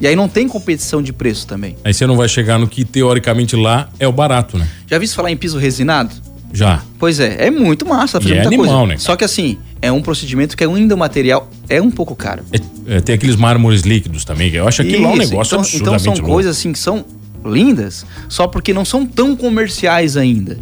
E 0.00 0.06
aí 0.06 0.14
não 0.14 0.28
tem 0.28 0.48
competição 0.48 1.02
de 1.02 1.12
preço 1.12 1.46
também. 1.46 1.76
Aí 1.84 1.92
você 1.92 2.06
não 2.06 2.16
vai 2.16 2.28
chegar 2.28 2.58
no 2.58 2.68
que 2.68 2.84
teoricamente 2.84 3.56
lá 3.56 3.88
é 3.98 4.06
o 4.06 4.12
barato, 4.12 4.56
né? 4.56 4.68
Já 4.86 4.98
viu 4.98 5.08
falar 5.08 5.30
em 5.30 5.36
piso 5.36 5.58
resinado? 5.58 6.14
Já. 6.52 6.82
Pois 6.98 7.20
é, 7.20 7.46
é 7.46 7.50
muito 7.50 7.86
massa 7.86 8.20
fazer 8.20 8.34
é 8.34 8.36
muita 8.36 8.54
é 8.54 8.54
animal, 8.54 8.78
coisa. 8.78 8.86
Né, 8.94 8.98
Só 8.98 9.16
que 9.16 9.24
assim, 9.24 9.58
é 9.82 9.92
um 9.92 10.00
procedimento 10.00 10.56
que 10.56 10.64
ainda 10.64 10.94
o 10.94 10.98
material 10.98 11.50
é 11.68 11.80
um 11.82 11.90
pouco 11.90 12.14
caro. 12.14 12.44
É, 12.52 12.96
é, 12.96 13.00
tem 13.00 13.14
aqueles 13.14 13.36
mármores 13.36 13.82
líquidos 13.82 14.24
também, 14.24 14.50
que 14.50 14.56
eu 14.56 14.66
acho 14.66 14.82
aquilo 14.82 15.02
lá 15.02 15.12
um 15.12 15.16
negócio 15.16 15.50
então, 15.50 15.60
absurdamente 15.60 16.02
Então 16.02 16.14
são 16.14 16.22
louco. 16.22 16.34
coisas 16.34 16.56
assim 16.56 16.72
que 16.72 16.78
são 16.78 17.04
lindas, 17.44 18.06
só 18.28 18.46
porque 18.46 18.72
não 18.72 18.84
são 18.84 19.04
tão 19.04 19.36
comerciais 19.36 20.16
ainda, 20.16 20.58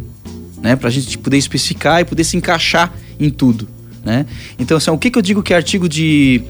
né? 0.61 0.75
Pra 0.75 0.89
gente 0.89 1.17
poder 1.17 1.37
especificar 1.37 2.01
e 2.01 2.05
poder 2.05 2.23
se 2.23 2.35
encaixar 2.35 2.93
em 3.19 3.29
tudo, 3.29 3.67
né? 4.03 4.25
Então 4.59 4.77
assim, 4.77 4.91
o 4.91 4.97
que, 4.97 5.09
que 5.09 5.17
eu 5.17 5.21
digo 5.21 5.41
que 5.41 5.53
é 5.53 5.55
artigo 5.55 5.87
de, 5.87 6.41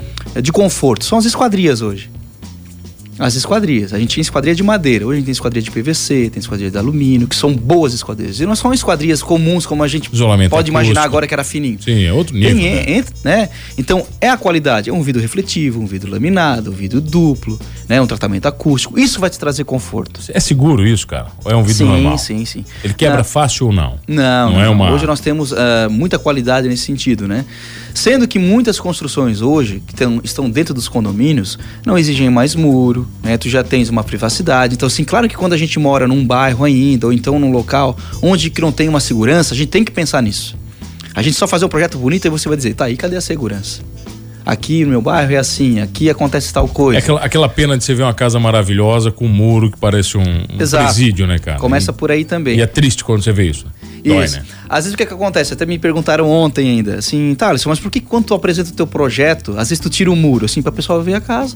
de 0.42 0.52
conforto? 0.52 1.06
São 1.06 1.18
as 1.18 1.26
esquadrias 1.26 1.82
hoje. 1.82 2.10
As 3.20 3.36
esquadrias. 3.36 3.94
A 3.94 4.00
gente 4.00 4.10
tinha 4.12 4.22
esquadria 4.22 4.54
de 4.54 4.62
madeira. 4.64 5.06
Hoje 5.06 5.14
a 5.14 5.18
gente 5.18 5.26
tem 5.26 5.32
esquadria 5.32 5.62
de 5.62 5.72
PVC, 5.72 6.30
tem 6.30 6.40
esquadria 6.40 6.70
de 6.70 6.78
alumínio, 6.78 7.28
que 7.28 7.36
são 7.36 7.54
boas 7.54 7.94
esquadrias. 7.94 8.40
E 8.40 8.46
não 8.46 8.56
são 8.56 8.74
esquadrias 8.74 9.24
comuns 9.24 9.66
como 9.66 9.84
a 9.84 9.88
gente 9.88 10.10
Isolamento 10.14 10.52
pode 10.52 10.70
imaginar 10.70 11.04
agora 11.04 11.26
que 11.28 11.34
era 11.34 11.44
fininho. 11.44 11.82
Sim, 11.82 12.04
é 12.04 12.14
outro 12.14 12.36
nível. 12.36 12.56
Tem, 12.56 12.76
né? 12.76 12.92
entra, 12.98 13.14
né? 13.24 13.50
Então, 13.78 14.06
é 14.22 14.30
a 14.30 14.38
qualidade. 14.38 14.90
É 14.90 14.94
um 14.94 15.02
vidro 15.02 15.22
refletivo, 15.22 15.80
um 15.80 15.86
vidro 15.86 16.12
laminado, 16.12 16.70
um 16.72 16.74
vidro 16.74 17.02
duplo, 17.02 17.60
né? 17.90 18.00
Um 18.00 18.08
tratamento 18.08 18.48
acústico. 18.48 19.00
Isso 19.00 19.20
vai 19.20 19.30
te 19.30 19.40
trazer 19.40 19.64
conforto. 19.64 20.20
É 20.32 20.40
seguro 20.40 20.86
isso, 20.86 21.08
cara? 21.08 21.28
Ou 21.44 21.52
é 21.52 21.56
um 21.56 21.64
vidro 21.64 21.86
sim, 21.86 21.92
normal? 21.92 22.18
sim, 22.18 22.46
sim. 22.46 22.64
Ele 22.84 22.94
quebra 22.94 23.18
Não. 23.18 23.24
fácil 23.24 23.68
ou 23.68 23.74
não? 23.74 23.98
Não, 24.08 24.52
Não 24.54 24.62
é 24.62 24.70
uma- 24.70 24.92
hoje 24.92 25.06
nós 25.06 25.20
temos 25.20 25.54
ah, 25.54 25.88
muita 25.90 26.20
qualidade 26.20 26.68
nesse 26.68 26.84
sentido, 26.84 27.28
né? 27.28 27.46
Sendo 27.98 28.28
que 28.28 28.38
muitas 28.38 28.80
construções 28.80 29.42
hoje, 29.42 29.82
que 29.88 29.96
tão- 29.96 30.22
estão 30.24 30.48
dentro 30.48 30.72
dos 30.72 30.88
condomínios, 30.88 31.58
não 31.84 31.98
exigem 31.98 32.30
mais 32.30 32.54
muro, 32.54 33.08
né? 33.24 33.40
Tu 33.40 33.50
já 33.50 33.64
tens 33.64 33.90
uma 33.90 34.04
privacidade. 34.04 34.76
Então, 34.76 34.86
assim, 34.86 35.04
claro 35.04 35.28
que 35.28 35.36
quando 35.36 35.54
a 35.54 35.58
gente 35.58 35.80
mora 35.80 36.08
num 36.08 36.24
bairro 36.24 36.64
ainda, 36.64 37.08
ou 37.08 37.12
então 37.14 37.40
num 37.40 37.52
local 37.52 37.98
onde 38.22 38.52
que 38.52 38.62
não 38.62 38.72
tem 38.72 38.88
uma 38.88 39.00
segurança, 39.00 39.56
a 39.56 39.58
gente 39.58 39.70
tem 39.70 39.84
que 39.84 39.92
pensar 39.92 40.22
nisso. 40.22 40.56
A 41.16 41.24
gente 41.24 41.36
só 41.36 41.48
fazer 41.48 41.66
um 41.66 41.70
projeto 41.70 41.98
bonito 41.98 42.26
e 42.26 42.30
você 42.30 42.48
vai 42.48 42.56
dizer, 42.56 42.76
tá 42.76 42.86
aí, 42.86 42.96
cadê 42.96 43.16
a 43.16 43.22
segurança? 43.22 43.82
Aqui 44.46 44.86
no 44.86 44.92
meu 44.92 45.02
bairro 45.02 45.34
é 45.34 45.38
assim, 45.38 45.80
aqui 45.82 46.08
acontece 46.10 46.54
tal 46.54 46.66
É 46.66 46.70
coisa. 46.70 47.00
aquela, 47.00 47.20
aquela 47.20 47.50
pena 47.50 47.78
de 47.78 47.84
você 47.84 47.94
ver 47.96 48.04
uma 48.04 48.14
casa 48.14 48.40
maravilhosa 48.40 49.12
com 49.12 49.26
um 49.26 49.30
muro 49.30 49.70
que 49.72 49.78
parece 49.78 50.18
um, 50.18 50.22
um 50.22 50.58
presídio, 50.58 51.26
né, 51.28 51.38
cara? 51.40 51.58
Começa 51.58 51.92
e, 51.92 51.94
por 51.94 52.12
aí 52.12 52.24
também. 52.24 52.58
E 52.58 52.62
é 52.62 52.66
triste 52.68 53.04
quando 53.04 53.24
você 53.24 53.34
vê 53.34 53.50
isso. 53.50 53.66
Dói, 54.04 54.26
Isso. 54.26 54.38
né? 54.38 54.46
Às 54.70 54.86
vezes 54.86 54.94
o 54.94 54.98
que, 54.98 55.04
é 55.04 55.06
que 55.06 55.14
acontece? 55.14 55.54
Até 55.54 55.66
me 55.66 55.78
perguntaram 55.80 56.30
ontem 56.30 56.70
ainda, 56.70 56.96
assim, 56.96 57.36
Alisson, 57.40 57.70
mas 57.70 57.80
por 57.80 57.90
que 57.92 58.00
quando 58.00 58.26
tu 58.26 58.34
apresenta 58.34 58.70
o 58.70 58.74
teu 58.74 58.88
projeto, 58.88 59.52
às 59.58 59.70
vezes 59.70 59.80
tu 59.80 59.90
tira 59.90 60.12
o 60.12 60.16
muro, 60.16 60.46
assim, 60.46 60.62
pra 60.62 60.72
pessoa 60.72 61.02
ver 61.02 61.16
a 61.16 61.22
casa? 61.22 61.56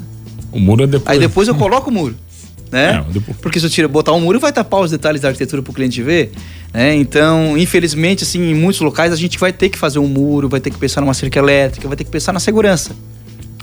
O 0.51 0.59
muro 0.59 0.83
é 0.83 0.87
depois. 0.87 1.09
Aí 1.15 1.19
depois 1.19 1.47
eu 1.47 1.55
coloco 1.55 1.89
o 1.89 1.93
muro. 1.93 2.15
Né? 2.71 3.03
É, 3.07 3.11
depois- 3.13 3.37
Porque 3.41 3.59
se 3.59 3.65
eu 3.65 3.69
tira, 3.69 3.87
botar 3.87 4.13
um 4.13 4.21
muro, 4.21 4.39
vai 4.39 4.51
tapar 4.53 4.79
os 4.79 4.91
detalhes 4.91 5.19
da 5.21 5.27
arquitetura 5.27 5.61
pro 5.61 5.73
cliente 5.73 6.01
ver. 6.01 6.31
Né? 6.73 6.95
Então, 6.95 7.57
infelizmente, 7.57 8.23
assim, 8.23 8.39
em 8.49 8.55
muitos 8.55 8.79
locais 8.81 9.11
a 9.11 9.15
gente 9.17 9.37
vai 9.37 9.51
ter 9.51 9.67
que 9.69 9.77
fazer 9.77 9.99
um 9.99 10.07
muro, 10.07 10.47
vai 10.47 10.61
ter 10.61 10.69
que 10.71 10.77
pensar 10.77 11.01
numa 11.01 11.13
cerca 11.13 11.37
elétrica, 11.37 11.85
vai 11.87 11.97
ter 11.97 12.05
que 12.05 12.09
pensar 12.09 12.31
na 12.31 12.39
segurança. 12.39 12.91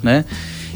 Né? 0.03 0.25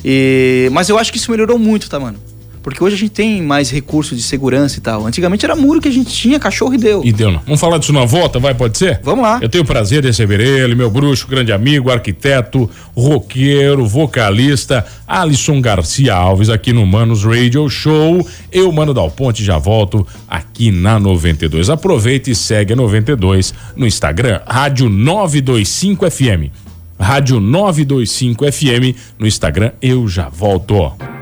E- 0.04 0.68
mas 0.73 0.88
eu 0.88 0.99
acho 0.99 1.12
que 1.12 1.18
isso 1.18 1.30
melhorou 1.30 1.59
muito, 1.59 1.88
tá, 1.90 2.00
mano? 2.00 2.18
Porque 2.62 2.83
hoje 2.83 2.97
a 2.97 2.99
gente 2.99 3.12
tem 3.12 3.42
mais 3.42 3.71
recursos 3.71 4.16
de 4.16 4.23
segurança 4.23 4.78
e 4.78 4.81
tal. 4.81 5.07
Antigamente 5.07 5.45
era 5.45 5.57
muro 5.57 5.81
que 5.81 5.88
a 5.88 5.92
gente 5.92 6.11
tinha, 6.11 6.38
cachorro 6.38 6.75
e 6.75 6.78
deu. 6.78 7.02
E 7.04 7.12
deu, 7.12 7.33
não. 7.33 7.40
Vamos 7.40 7.61
falar 7.61 7.78
disso 7.78 7.92
na 7.92 8.04
volta, 8.04 8.38
vai? 8.38 8.54
Pode 8.54 8.78
ser? 8.78 9.00
Vamos 9.02 9.23
lá. 9.23 9.38
Eu 9.42 9.49
tenho 9.49 9.64
o 9.64 9.66
prazer 9.66 10.00
de 10.00 10.09
receber 10.09 10.41
ele, 10.41 10.75
meu 10.75 10.91
bruxo, 10.91 11.26
grande 11.26 11.52
amigo, 11.52 11.91
arquiteto, 11.91 12.71
roqueiro, 12.97 13.87
vocalista, 13.87 14.87
Alisson 15.06 15.60
Garcia 15.60 16.15
Alves, 16.15 16.49
aqui 16.49 16.73
no 16.73 16.87
Manos 16.87 17.25
Radio 17.25 17.69
Show. 17.69 18.26
Eu, 18.50 18.71
Mano 18.71 18.95
Dal 18.95 19.10
Ponte, 19.10 19.45
já 19.45 19.58
volto 19.58 20.06
aqui 20.28 20.71
na 20.71 20.99
92. 20.99 21.69
Aproveita 21.69 22.30
e 22.30 22.34
segue 22.34 22.73
a 22.73 22.76
92 22.76 23.52
no 23.76 23.87
Instagram, 23.87 24.41
Rádio 24.47 24.89
925 24.89 26.10
FM. 26.10 26.52
Rádio 26.99 27.41
925 27.41 28.52
FM 28.52 28.97
no 29.19 29.26
Instagram, 29.26 29.73
eu 29.80 30.06
já 30.06 30.28
volto. 30.28 31.22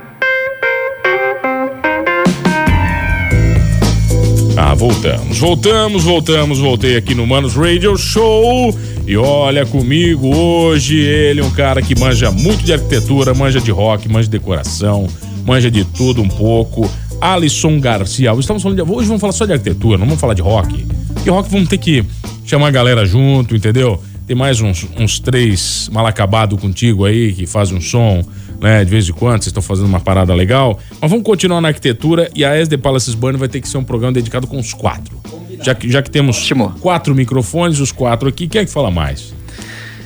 Ah, 4.62 4.74
voltamos, 4.74 5.38
voltamos, 5.38 6.04
voltamos, 6.04 6.58
voltei 6.58 6.94
aqui 6.94 7.14
no 7.14 7.26
Manos 7.26 7.54
Radio 7.54 7.96
Show. 7.96 8.78
E 9.06 9.16
olha 9.16 9.64
comigo 9.64 10.36
hoje, 10.36 10.98
ele 10.98 11.40
é 11.40 11.42
um 11.42 11.50
cara 11.50 11.80
que 11.80 11.98
manja 11.98 12.30
muito 12.30 12.62
de 12.62 12.74
arquitetura, 12.74 13.32
manja 13.32 13.58
de 13.58 13.70
rock, 13.70 14.06
manja 14.06 14.24
de 14.28 14.38
decoração, 14.38 15.06
manja 15.46 15.70
de 15.70 15.82
tudo 15.82 16.20
um 16.20 16.28
pouco. 16.28 16.88
Alisson 17.22 17.80
Garcia. 17.80 18.32
Estamos 18.38 18.62
falando 18.62 18.84
de, 18.84 18.92
hoje 18.92 19.08
vamos 19.08 19.22
falar 19.22 19.32
só 19.32 19.46
de 19.46 19.54
arquitetura, 19.54 19.96
não 19.96 20.04
vamos 20.04 20.20
falar 20.20 20.34
de 20.34 20.42
rock. 20.42 20.86
E 21.24 21.30
rock 21.30 21.50
vamos 21.50 21.66
ter 21.66 21.78
que 21.78 22.04
chamar 22.44 22.68
a 22.68 22.70
galera 22.70 23.06
junto, 23.06 23.56
entendeu? 23.56 23.98
Tem 24.30 24.36
mais 24.36 24.60
uns, 24.60 24.86
uns 24.96 25.18
três 25.18 25.90
mal 25.92 26.06
acabado 26.06 26.56
contigo 26.56 27.04
aí 27.04 27.32
que 27.32 27.46
fazem 27.48 27.76
um 27.76 27.80
som, 27.80 28.24
né? 28.60 28.84
De 28.84 28.88
vez 28.88 29.08
em 29.08 29.12
quando, 29.12 29.42
vocês 29.42 29.48
estão 29.48 29.60
fazendo 29.60 29.86
uma 29.86 29.98
parada 29.98 30.32
legal. 30.32 30.78
Mas 31.00 31.10
vamos 31.10 31.26
continuar 31.26 31.60
na 31.60 31.66
arquitetura 31.66 32.30
e 32.32 32.44
a 32.44 32.54
SD 32.54 32.78
Palaces 32.78 33.16
Burn 33.16 33.36
vai 33.36 33.48
ter 33.48 33.60
que 33.60 33.68
ser 33.68 33.78
um 33.78 33.82
programa 33.82 34.12
dedicado 34.12 34.46
com 34.46 34.56
os 34.56 34.72
quatro. 34.72 35.20
Já 35.64 35.74
que, 35.74 35.90
já 35.90 36.00
que 36.00 36.08
temos 36.08 36.36
Ótimo. 36.36 36.72
quatro 36.80 37.12
microfones, 37.12 37.80
os 37.80 37.90
quatro 37.90 38.28
aqui, 38.28 38.46
quem 38.46 38.60
é 38.60 38.64
que 38.64 38.70
fala 38.70 38.88
mais? 38.88 39.34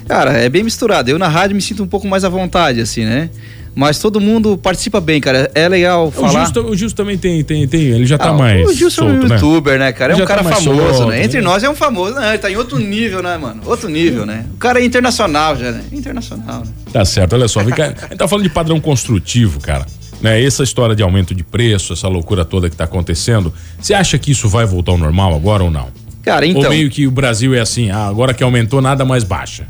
Cara, 0.08 0.32
é 0.32 0.48
bem 0.48 0.62
misturado. 0.62 1.10
Eu 1.10 1.18
na 1.18 1.28
rádio 1.28 1.54
me 1.54 1.60
sinto 1.60 1.82
um 1.82 1.86
pouco 1.86 2.08
mais 2.08 2.24
à 2.24 2.30
vontade, 2.30 2.80
assim, 2.80 3.04
né? 3.04 3.28
Mas 3.74 3.98
todo 3.98 4.20
mundo 4.20 4.56
participa 4.56 5.00
bem, 5.00 5.20
cara. 5.20 5.50
É 5.54 5.68
legal 5.68 6.06
O 6.06 6.10
falar. 6.12 6.44
Gilson, 6.46 6.60
o 6.70 6.76
Gilson 6.76 6.94
também 6.94 7.18
tem, 7.18 7.42
tem, 7.42 7.66
tem, 7.66 7.80
ele 7.80 8.06
já 8.06 8.16
tá 8.16 8.28
Ah, 8.28 8.32
mais 8.32 8.68
O 8.68 8.72
Gilson 8.72 9.06
é 9.06 9.10
solto, 9.10 9.24
um 9.24 9.28
né? 9.28 9.34
youtuber, 9.34 9.78
né, 9.78 9.92
cara? 9.92 10.12
É 10.12 10.16
um 10.16 10.24
cara 10.24 10.44
tá 10.44 10.50
famoso, 10.52 10.94
solto, 10.94 11.10
né? 11.10 11.24
Entre 11.24 11.38
né? 11.38 11.44
nós 11.44 11.64
é 11.64 11.68
um 11.68 11.74
famoso. 11.74 12.14
Não, 12.14 12.24
ele 12.28 12.38
tá 12.38 12.50
em 12.50 12.56
outro 12.56 12.78
nível, 12.78 13.20
né, 13.22 13.36
mano? 13.36 13.62
Outro 13.66 13.88
nível, 13.88 14.24
né? 14.24 14.46
O 14.54 14.58
cara 14.58 14.80
é 14.80 14.84
internacional 14.84 15.56
já, 15.56 15.72
né? 15.72 15.82
Internacional, 15.92 16.60
né? 16.60 16.66
Tá 16.92 17.04
certo, 17.04 17.32
olha 17.32 17.48
só, 17.48 17.64
vem 17.64 17.74
cá, 17.74 17.86
a 17.86 17.88
gente 17.88 18.16
tá 18.16 18.28
falando 18.28 18.44
de 18.44 18.50
padrão 18.50 18.80
construtivo, 18.80 19.58
cara. 19.60 19.86
Né, 20.22 20.42
essa 20.42 20.62
história 20.62 20.94
de 20.94 21.02
aumento 21.02 21.34
de 21.34 21.42
preço, 21.42 21.92
essa 21.92 22.08
loucura 22.08 22.44
toda 22.44 22.70
que 22.70 22.76
tá 22.76 22.84
acontecendo, 22.84 23.52
você 23.78 23.92
acha 23.92 24.16
que 24.18 24.30
isso 24.30 24.48
vai 24.48 24.64
voltar 24.64 24.92
ao 24.92 24.98
normal 24.98 25.34
agora 25.34 25.62
ou 25.64 25.70
não? 25.70 25.88
Cara, 26.22 26.46
Ou 26.46 26.52
então. 26.52 26.70
meio 26.70 26.88
que 26.88 27.06
o 27.06 27.10
Brasil 27.10 27.52
é 27.54 27.60
assim, 27.60 27.90
ah, 27.90 28.06
agora 28.06 28.32
que 28.32 28.42
aumentou, 28.42 28.80
nada 28.80 29.04
mais 29.04 29.22
baixa. 29.24 29.66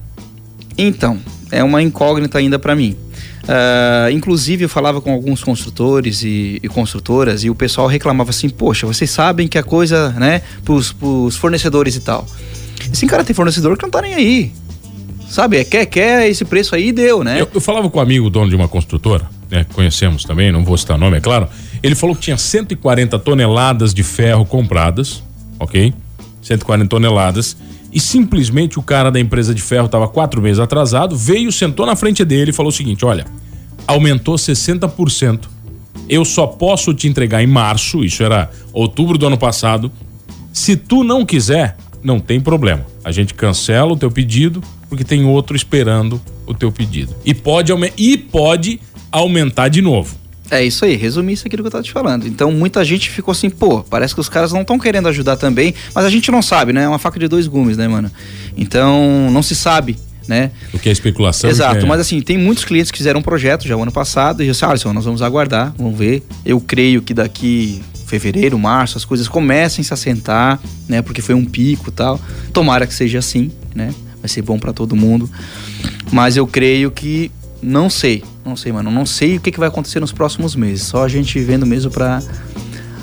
Então, 0.78 1.18
é 1.50 1.64
uma 1.64 1.82
incógnita 1.82 2.38
ainda 2.38 2.58
para 2.58 2.76
mim. 2.76 2.94
Ah, 3.48 4.10
inclusive, 4.10 4.64
eu 4.64 4.68
falava 4.68 5.00
com 5.00 5.12
alguns 5.12 5.42
construtores 5.42 6.22
e, 6.22 6.60
e 6.62 6.68
construtoras 6.68 7.44
e 7.44 7.50
o 7.50 7.54
pessoal 7.54 7.86
reclamava 7.86 8.30
assim: 8.30 8.48
Poxa, 8.48 8.86
vocês 8.86 9.10
sabem 9.10 9.46
que 9.46 9.58
a 9.58 9.62
coisa, 9.62 10.10
né, 10.10 10.42
pros, 10.64 10.92
pros 10.92 11.36
fornecedores 11.36 11.96
e 11.96 12.00
tal. 12.00 12.26
Assim, 12.90 13.06
cara, 13.06 13.24
tem 13.24 13.34
fornecedor 13.34 13.76
que 13.76 13.82
não 13.82 13.90
tá 13.90 14.02
nem 14.02 14.14
aí. 14.14 14.52
Sabe, 15.28 15.56
é, 15.56 15.64
quer, 15.64 15.86
quer 15.86 16.28
esse 16.28 16.44
preço 16.44 16.74
aí 16.74 16.92
deu, 16.92 17.24
né? 17.24 17.40
Eu, 17.40 17.48
eu 17.52 17.60
falava 17.60 17.90
com 17.90 17.98
um 17.98 18.02
amigo, 18.02 18.30
dono 18.30 18.48
de 18.48 18.54
uma 18.54 18.68
construtora, 18.68 19.28
né, 19.50 19.66
conhecemos 19.72 20.22
também, 20.22 20.52
não 20.52 20.64
vou 20.64 20.76
citar 20.76 20.96
nome, 20.96 21.16
é 21.16 21.20
claro. 21.20 21.48
Ele 21.82 21.94
falou 21.94 22.14
que 22.14 22.22
tinha 22.22 22.36
140 22.36 23.18
toneladas 23.18 23.92
de 23.92 24.02
ferro 24.02 24.46
compradas, 24.46 25.22
ok? 25.58 25.92
140 26.40 26.88
toneladas. 26.88 27.56
E 27.94 28.00
simplesmente 28.00 28.76
o 28.76 28.82
cara 28.82 29.08
da 29.08 29.20
empresa 29.20 29.54
de 29.54 29.62
ferro 29.62 29.86
estava 29.86 30.08
quatro 30.08 30.42
meses 30.42 30.58
atrasado, 30.58 31.16
veio, 31.16 31.52
sentou 31.52 31.86
na 31.86 31.94
frente 31.94 32.24
dele 32.24 32.50
e 32.50 32.52
falou 32.52 32.70
o 32.70 32.74
seguinte: 32.74 33.04
olha, 33.04 33.24
aumentou 33.86 34.34
60%. 34.34 35.48
Eu 36.08 36.24
só 36.24 36.46
posso 36.46 36.92
te 36.92 37.06
entregar 37.06 37.42
em 37.42 37.46
março, 37.46 38.04
isso 38.04 38.24
era 38.24 38.50
outubro 38.72 39.16
do 39.16 39.26
ano 39.26 39.38
passado. 39.38 39.92
Se 40.52 40.76
tu 40.76 41.04
não 41.04 41.24
quiser, 41.24 41.76
não 42.02 42.18
tem 42.18 42.40
problema. 42.40 42.84
A 43.04 43.12
gente 43.12 43.32
cancela 43.32 43.92
o 43.92 43.96
teu 43.96 44.10
pedido, 44.10 44.60
porque 44.88 45.04
tem 45.04 45.24
outro 45.24 45.56
esperando 45.56 46.20
o 46.46 46.52
teu 46.52 46.72
pedido. 46.72 47.14
E 47.24 47.32
pode, 47.32 47.72
e 47.96 48.18
pode 48.18 48.80
aumentar 49.10 49.68
de 49.68 49.80
novo. 49.80 50.16
É 50.50 50.62
isso 50.64 50.84
aí, 50.84 50.94
resumir 50.94 51.32
isso 51.32 51.46
aquilo 51.46 51.62
que 51.62 51.68
eu 51.68 51.70
tava 51.72 51.82
te 51.84 51.90
falando. 51.92 52.26
Então 52.28 52.52
muita 52.52 52.84
gente 52.84 53.08
ficou 53.10 53.32
assim, 53.32 53.48
pô, 53.48 53.82
parece 53.82 54.14
que 54.14 54.20
os 54.20 54.28
caras 54.28 54.52
não 54.52 54.60
estão 54.60 54.78
querendo 54.78 55.08
ajudar 55.08 55.36
também, 55.36 55.74
mas 55.94 56.04
a 56.04 56.10
gente 56.10 56.30
não 56.30 56.42
sabe, 56.42 56.72
né? 56.72 56.82
É 56.84 56.88
uma 56.88 56.98
faca 56.98 57.18
de 57.18 57.26
dois 57.28 57.46
gumes, 57.46 57.76
né, 57.76 57.88
mano? 57.88 58.10
Então 58.56 59.30
não 59.30 59.42
se 59.42 59.54
sabe, 59.54 59.96
né? 60.28 60.50
O 60.72 60.78
que 60.78 60.88
é 60.88 60.92
especulação. 60.92 61.48
Exato, 61.48 61.84
é- 61.84 61.88
mas 61.88 62.00
assim, 62.00 62.20
tem 62.20 62.36
muitos 62.36 62.64
clientes 62.64 62.90
que 62.90 62.98
fizeram 62.98 63.20
um 63.20 63.22
projeto 63.22 63.66
já 63.66 63.76
o 63.76 63.82
ano 63.82 63.92
passado 63.92 64.42
e 64.42 64.46
eu 64.46 64.52
disse, 64.52 64.64
Alisson, 64.64 64.92
nós 64.92 65.04
vamos 65.04 65.22
aguardar, 65.22 65.74
vamos 65.78 65.98
ver. 65.98 66.22
Eu 66.44 66.60
creio 66.60 67.00
que 67.00 67.14
daqui 67.14 67.82
fevereiro, 68.06 68.58
março, 68.58 68.98
as 68.98 69.04
coisas 69.04 69.26
comecem 69.26 69.80
a 69.82 69.84
se 69.84 69.94
assentar, 69.94 70.60
né? 70.86 71.00
Porque 71.00 71.22
foi 71.22 71.34
um 71.34 71.44
pico 71.44 71.88
e 71.88 71.92
tal. 71.92 72.20
Tomara 72.52 72.86
que 72.86 72.94
seja 72.94 73.18
assim, 73.18 73.50
né? 73.74 73.92
Vai 74.20 74.28
ser 74.28 74.42
bom 74.42 74.58
para 74.58 74.72
todo 74.74 74.94
mundo. 74.94 75.28
Mas 76.12 76.36
eu 76.36 76.46
creio 76.46 76.90
que 76.90 77.30
Não 77.64 77.88
sei, 77.88 78.22
não 78.44 78.56
sei, 78.56 78.72
mano. 78.72 78.90
Não 78.90 79.06
sei 79.06 79.36
o 79.38 79.40
que, 79.40 79.50
que 79.50 79.58
vai 79.58 79.68
acontecer 79.68 79.98
nos 79.98 80.12
próximos 80.12 80.54
meses. 80.54 80.86
Só 80.86 81.02
a 81.04 81.08
gente 81.08 81.38
vendo 81.40 81.64
mesmo 81.64 81.90
pra. 81.90 82.22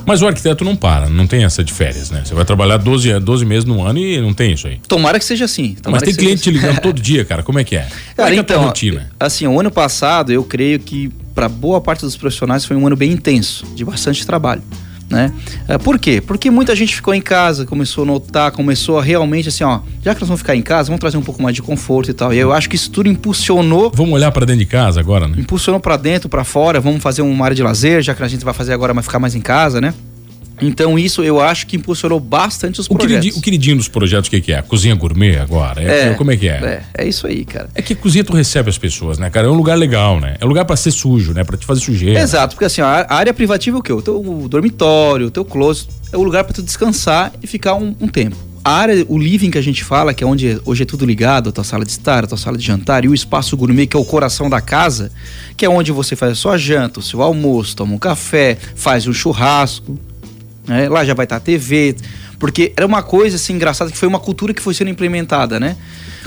Mas 0.06 0.22
o 0.22 0.28
arquiteto 0.28 0.64
não 0.64 0.76
para, 0.76 1.10
não 1.10 1.28
tem 1.28 1.44
essa 1.44 1.64
de 1.64 1.72
férias, 1.72 2.10
né? 2.10 2.24
Você 2.26 2.34
vai 2.34 2.44
trabalhar 2.44 2.78
12, 2.78 3.20
12 3.20 3.46
meses 3.46 3.66
no 3.66 3.84
ano 3.84 4.00
e 4.00 4.20
não 4.20 4.34
tem 4.34 4.54
isso 4.54 4.68
aí. 4.68 4.80
Tomara 4.88 5.20
que 5.20 5.26
seja 5.26 5.46
assim. 5.46 5.76
Mas 5.88 6.02
tem 6.02 6.14
cliente 6.14 6.50
assim. 6.50 6.52
ligando 6.52 6.82
todo 6.82 7.00
dia, 7.00 7.24
cara. 7.24 7.44
Como 7.44 7.60
é 7.60 7.64
que 7.64 7.76
é? 7.76 7.82
Como 7.84 7.94
cara, 8.18 8.30
é 8.30 8.34
que 8.34 8.40
então, 8.40 8.40
é 8.40 8.40
a 8.40 8.44
tua 8.44 8.56
então, 8.56 8.68
rotina? 8.68 9.12
Assim, 9.20 9.48
o 9.48 9.60
ano 9.60 9.72
passado, 9.72 10.32
eu 10.32 10.44
creio 10.44 10.80
que 10.80 11.12
para 11.36 11.48
boa 11.48 11.80
parte 11.80 12.02
dos 12.02 12.16
profissionais 12.16 12.66
foi 12.66 12.76
um 12.76 12.86
ano 12.86 12.96
bem 12.96 13.12
intenso, 13.12 13.66
de 13.76 13.86
bastante 13.86 14.26
trabalho 14.26 14.62
né? 15.12 15.32
É, 15.68 15.78
por 15.78 16.00
quê? 16.00 16.22
Porque 16.22 16.50
muita 16.50 16.76
gente 16.76 16.96
ficou 16.96 17.14
em 17.14 17.22
casa, 17.22 17.66
começou 17.66 18.04
a 18.04 18.08
notar, 18.08 18.52
começou 18.52 18.98
a 18.98 19.04
realmente 19.04 19.50
assim, 19.50 19.64
ó, 19.64 19.82
já 20.02 20.16
que 20.16 20.22
nós 20.22 20.30
vamos 20.30 20.42
ficar 20.42 20.56
em 20.56 20.62
casa, 20.62 20.88
vamos 20.88 21.00
trazer 21.00 21.18
um 21.18 21.22
pouco 21.22 21.44
mais 21.44 21.54
de 21.54 21.62
conforto 21.62 22.10
e 22.10 22.14
tal. 22.14 22.34
E 22.34 22.38
eu 22.38 22.54
acho 22.54 22.70
que 22.70 22.76
isso 22.76 22.90
tudo 22.90 23.10
impulsionou. 23.10 23.92
Vamos 23.94 24.14
olhar 24.14 24.32
para 24.32 24.46
dentro 24.46 24.60
de 24.60 24.66
casa 24.66 25.00
agora, 25.00 25.28
né? 25.28 25.36
Impulsionou 25.38 25.80
para 25.80 25.98
dentro, 25.98 26.30
para 26.30 26.44
fora, 26.44 26.80
vamos 26.80 27.04
fazer 27.04 27.22
uma 27.22 27.46
área 27.46 27.56
de 27.56 27.62
lazer, 27.62 28.02
já 28.02 28.16
que 28.16 28.24
a 28.24 28.28
gente 28.28 28.46
vai 28.46 28.54
fazer 28.54 28.74
agora, 28.74 28.94
mas 28.94 29.06
ficar 29.06 29.20
mais 29.20 29.36
em 29.36 29.42
casa, 29.42 29.82
né? 29.82 29.94
Então 30.62 30.98
isso 30.98 31.24
eu 31.24 31.40
acho 31.40 31.66
que 31.68 31.76
impulsionou 31.76 32.20
bastante 32.20 32.80
os 32.80 32.86
o 32.86 32.90
projetos. 32.90 33.16
Queridinho, 33.16 33.40
o 33.40 33.42
queridinho 33.42 33.78
dos 33.78 33.88
projetos, 33.88 34.28
o 34.28 34.32
que, 34.32 34.42
que 34.42 34.54
é? 34.54 34.62
Cozinha 34.62 34.96
gourmet 34.96 35.38
agora? 35.38 35.82
É, 35.82 36.10
é, 36.10 36.14
como 36.14 36.32
é 36.32 36.38
que 36.38 36.48
é? 36.48 36.84
é? 36.96 37.04
É 37.04 37.08
isso 37.08 37.26
aí, 37.28 37.44
cara. 37.44 37.70
É 37.74 37.82
que 37.82 37.94
a 37.94 37.96
cozinha 37.96 38.24
tu 38.24 38.34
recebe 38.34 38.70
as 38.70 38.78
pessoas, 38.78 39.18
né, 39.18 39.30
cara? 39.30 39.48
É 39.48 39.50
um 39.50 39.56
lugar 39.56 39.78
legal, 39.78 40.20
né? 40.20 40.36
É 40.40 40.46
um 40.46 40.48
lugar 40.48 40.66
para 40.66 40.76
ser 40.76 40.92
sujo, 40.92 41.34
né? 41.34 41.44
Para 41.44 41.58
te 41.58 41.66
fazer 41.66 41.82
sujeira. 41.82 42.20
Exato, 42.20 42.56
porque 42.56 42.66
assim, 42.66 42.82
a 42.82 43.06
área 43.10 43.34
privativa 43.34 43.78
é 43.78 43.80
o 43.80 43.84
quê? 43.84 43.94
O 43.94 44.02
teu 44.02 44.22
dormitório, 44.48 45.28
o 45.28 45.32
teu 45.32 45.44
closet, 45.44 45.90
é 46.12 46.18
o 46.18 46.24
lugar 46.24 46.44
para 46.44 46.54
tu 46.54 46.62
descansar 46.62 47.34
e 47.42 47.48
ficar 47.48 47.76
um, 47.76 47.96
um 48.00 48.08
tempo 48.08 48.52
a 48.64 48.72
área, 48.74 49.06
o 49.08 49.18
living 49.18 49.50
que 49.50 49.58
a 49.58 49.62
gente 49.62 49.84
fala, 49.84 50.14
que 50.14 50.24
é 50.24 50.28
onde 50.28 50.60
hoje 50.66 50.84
é 50.84 50.86
tudo 50.86 51.06
ligado, 51.06 51.50
a 51.50 51.52
tua 51.52 51.64
sala 51.64 51.84
de 51.84 51.92
estar, 51.92 52.24
a 52.24 52.28
tua 52.28 52.38
sala 52.38 52.58
de 52.58 52.66
jantar, 52.66 53.04
e 53.04 53.08
o 53.08 53.14
espaço 53.14 53.58
gourmet, 53.58 53.88
que 53.88 53.98
é 53.98 54.00
o 54.00 54.06
coração 54.06 54.50
da 54.50 54.62
casa, 54.62 55.12
que 55.58 55.66
é 55.66 55.70
onde 55.70 55.92
você 55.92 56.16
faz 56.16 56.34
a 56.34 56.36
sua 56.36 56.58
janta, 56.58 57.00
o 57.00 57.04
seu 57.04 57.22
almoço, 57.22 57.76
toma 57.76 57.94
um 57.94 57.98
café, 57.98 58.58
faz 58.76 59.08
um 59.08 59.14
churrasco, 59.14 59.98
né? 60.68 60.90
Lá 60.90 61.04
já 61.04 61.14
vai 61.14 61.26
estar 61.26 61.38
a 61.38 61.40
TV, 61.40 61.96
porque 62.40 62.74
era 62.76 62.86
uma 62.86 63.04
coisa 63.04 63.36
assim 63.36 63.54
engraçada 63.54 63.92
que 63.92 63.98
foi 63.98 64.08
uma 64.08 64.20
cultura 64.20 64.54
que 64.54 64.62
foi 64.62 64.74
sendo 64.74 64.90
implementada, 64.90 65.60
né? 65.60 65.78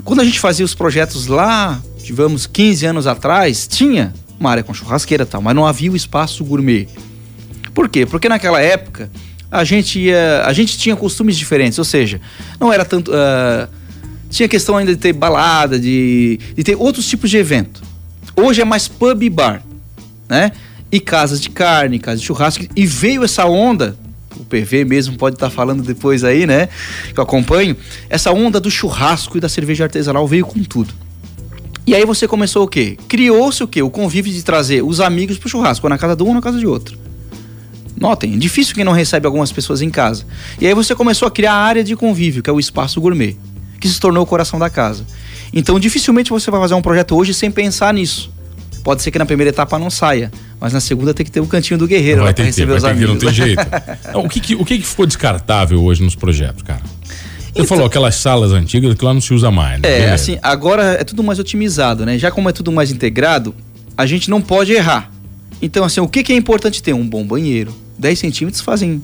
Quando 0.04 0.20
a 0.20 0.24
gente 0.24 0.40
fazia 0.40 0.64
os 0.64 0.74
projetos 0.74 1.26
lá, 1.26 1.80
tivemos 2.02 2.46
15 2.46 2.86
anos 2.86 3.06
atrás, 3.06 3.66
tinha 3.66 4.12
uma 4.38 4.50
área 4.50 4.62
com 4.62 4.74
churrasqueira 4.74 5.24
e 5.24 5.26
tal, 5.26 5.40
mas 5.40 5.54
não 5.54 5.66
havia 5.66 5.90
o 5.90 5.96
espaço 5.96 6.44
gourmet. 6.44 6.88
Por 7.72 7.88
quê? 7.88 8.06
Porque 8.06 8.28
naquela 8.28 8.60
época 8.60 9.10
a 9.50 9.64
gente 9.64 9.98
ia, 10.00 10.42
a 10.44 10.52
gente 10.52 10.76
tinha 10.76 10.96
costumes 10.96 11.36
diferentes, 11.36 11.78
ou 11.78 11.84
seja, 11.84 12.20
não 12.60 12.72
era 12.72 12.84
tanto 12.84 13.10
uh, 13.10 13.68
tinha 14.34 14.48
questão 14.48 14.76
ainda 14.76 14.92
de 14.92 15.00
ter 15.00 15.12
balada, 15.12 15.78
de, 15.78 16.40
de 16.56 16.64
ter 16.64 16.74
outros 16.76 17.08
tipos 17.08 17.30
de 17.30 17.36
evento. 17.36 17.82
Hoje 18.36 18.60
é 18.60 18.64
mais 18.64 18.88
pub 18.88 19.22
e 19.22 19.30
bar, 19.30 19.62
né? 20.28 20.50
E 20.90 20.98
casas 20.98 21.40
de 21.40 21.50
carne, 21.50 22.00
casas 22.00 22.20
de 22.20 22.26
churrasco. 22.26 22.64
E 22.74 22.84
veio 22.84 23.22
essa 23.22 23.46
onda 23.46 23.96
o 24.40 24.44
PV 24.44 24.84
mesmo 24.84 25.16
pode 25.16 25.36
estar 25.36 25.48
tá 25.48 25.54
falando 25.54 25.82
depois 25.82 26.24
aí, 26.24 26.46
né? 26.46 26.68
Que 27.12 27.18
eu 27.18 27.24
acompanho. 27.24 27.76
Essa 28.08 28.32
onda 28.32 28.60
do 28.60 28.70
churrasco 28.70 29.36
e 29.36 29.40
da 29.40 29.48
cerveja 29.48 29.84
artesanal 29.84 30.26
veio 30.26 30.46
com 30.46 30.62
tudo. 30.62 30.92
E 31.86 31.94
aí 31.94 32.04
você 32.06 32.26
começou 32.26 32.64
o 32.64 32.68
quê? 32.68 32.96
Criou-se 33.08 33.62
o 33.62 33.68
quê? 33.68 33.82
O 33.82 33.90
convívio 33.90 34.32
de 34.32 34.42
trazer 34.42 34.82
os 34.82 35.00
amigos 35.00 35.36
pro 35.36 35.48
churrasco, 35.48 35.88
na 35.88 35.98
casa 35.98 36.16
de 36.16 36.22
um 36.22 36.28
ou 36.28 36.34
na 36.34 36.40
casa 36.40 36.58
de 36.58 36.66
outro. 36.66 36.98
Notem, 37.96 38.34
é 38.34 38.36
difícil 38.36 38.74
quem 38.74 38.84
não 38.84 38.92
recebe 38.92 39.26
algumas 39.26 39.52
pessoas 39.52 39.82
em 39.82 39.90
casa. 39.90 40.24
E 40.60 40.66
aí 40.66 40.74
você 40.74 40.94
começou 40.94 41.28
a 41.28 41.30
criar 41.30 41.52
a 41.52 41.62
área 41.62 41.84
de 41.84 41.94
convívio, 41.94 42.42
que 42.42 42.50
é 42.50 42.52
o 42.52 42.58
espaço 42.58 43.00
gourmet, 43.00 43.36
que 43.80 43.88
se 43.88 44.00
tornou 44.00 44.22
o 44.22 44.26
coração 44.26 44.58
da 44.58 44.70
casa. 44.70 45.04
Então 45.52 45.78
dificilmente 45.78 46.30
você 46.30 46.50
vai 46.50 46.60
fazer 46.60 46.74
um 46.74 46.82
projeto 46.82 47.14
hoje 47.16 47.32
sem 47.34 47.50
pensar 47.50 47.92
nisso. 47.94 48.32
Pode 48.82 49.02
ser 49.02 49.10
que 49.10 49.18
na 49.18 49.26
primeira 49.26 49.50
etapa 49.50 49.78
não 49.78 49.90
saia, 49.90 50.30
mas 50.64 50.72
na 50.72 50.80
segunda 50.80 51.12
tem 51.12 51.26
que 51.26 51.30
ter 51.30 51.40
o 51.40 51.46
cantinho 51.46 51.78
do 51.78 51.86
guerreiro 51.86 52.22
vai 52.22 52.28
lá 52.28 52.32
pra 52.32 52.42
receber 52.42 52.72
ter, 52.72 52.78
os 52.78 52.84
amigos. 52.84 53.06
Ter, 53.06 53.12
não 53.12 53.18
tem 53.18 53.34
jeito. 53.34 53.60
o 54.16 54.28
que, 54.30 54.40
que, 54.40 54.54
o 54.54 54.64
que, 54.64 54.78
que 54.78 54.86
ficou 54.86 55.04
descartável 55.04 55.84
hoje 55.84 56.02
nos 56.02 56.14
projetos, 56.14 56.62
cara? 56.62 56.80
Você 56.80 57.50
então, 57.52 57.66
falou 57.66 57.84
aquelas 57.84 58.14
salas 58.14 58.50
antigas 58.50 58.94
que 58.94 59.04
lá 59.04 59.12
não 59.12 59.20
se 59.20 59.34
usa 59.34 59.50
mais, 59.50 59.82
né? 59.82 59.86
É, 59.86 59.98
Beleza. 59.98 60.14
assim, 60.14 60.38
agora 60.42 60.96
é 60.98 61.04
tudo 61.04 61.22
mais 61.22 61.38
otimizado, 61.38 62.06
né? 62.06 62.16
Já 62.16 62.30
como 62.30 62.48
é 62.48 62.52
tudo 62.52 62.72
mais 62.72 62.90
integrado, 62.90 63.54
a 63.94 64.06
gente 64.06 64.30
não 64.30 64.40
pode 64.40 64.72
errar. 64.72 65.12
Então, 65.60 65.84
assim, 65.84 66.00
o 66.00 66.08
que, 66.08 66.22
que 66.22 66.32
é 66.32 66.36
importante 66.36 66.82
ter? 66.82 66.94
Um 66.94 67.06
bom 67.06 67.26
banheiro. 67.26 67.70
10 67.98 68.18
centímetros 68.18 68.62
fazem 68.62 69.02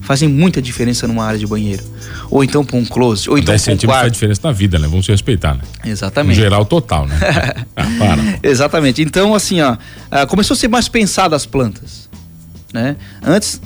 fazem 0.00 0.28
muita 0.28 0.60
diferença 0.60 1.06
numa 1.06 1.24
área 1.24 1.38
de 1.38 1.46
banheiro. 1.46 1.82
Ou 2.30 2.42
então 2.42 2.64
para 2.64 2.76
um 2.76 2.84
close, 2.84 3.28
ou 3.28 3.36
então 3.36 3.52
10 3.52 3.62
centímetros 3.62 4.00
faz 4.00 4.12
diferença 4.12 4.40
na 4.44 4.52
vida, 4.52 4.78
né? 4.78 4.86
Vamos 4.88 5.06
se 5.06 5.12
respeitar, 5.12 5.54
né? 5.54 5.62
Exatamente. 5.84 6.36
No 6.36 6.42
geral, 6.42 6.64
total, 6.64 7.06
né? 7.06 7.18
ah, 7.76 7.86
para. 7.98 8.38
Exatamente. 8.42 9.02
Então, 9.02 9.34
assim, 9.34 9.60
ó, 9.60 9.76
ah, 10.10 10.26
começou 10.26 10.54
a 10.54 10.58
ser 10.58 10.68
mais 10.68 10.88
pensado 10.88 11.34
as 11.34 11.46
plantas, 11.46 12.08
né? 12.72 12.96
Antes, 13.22 13.60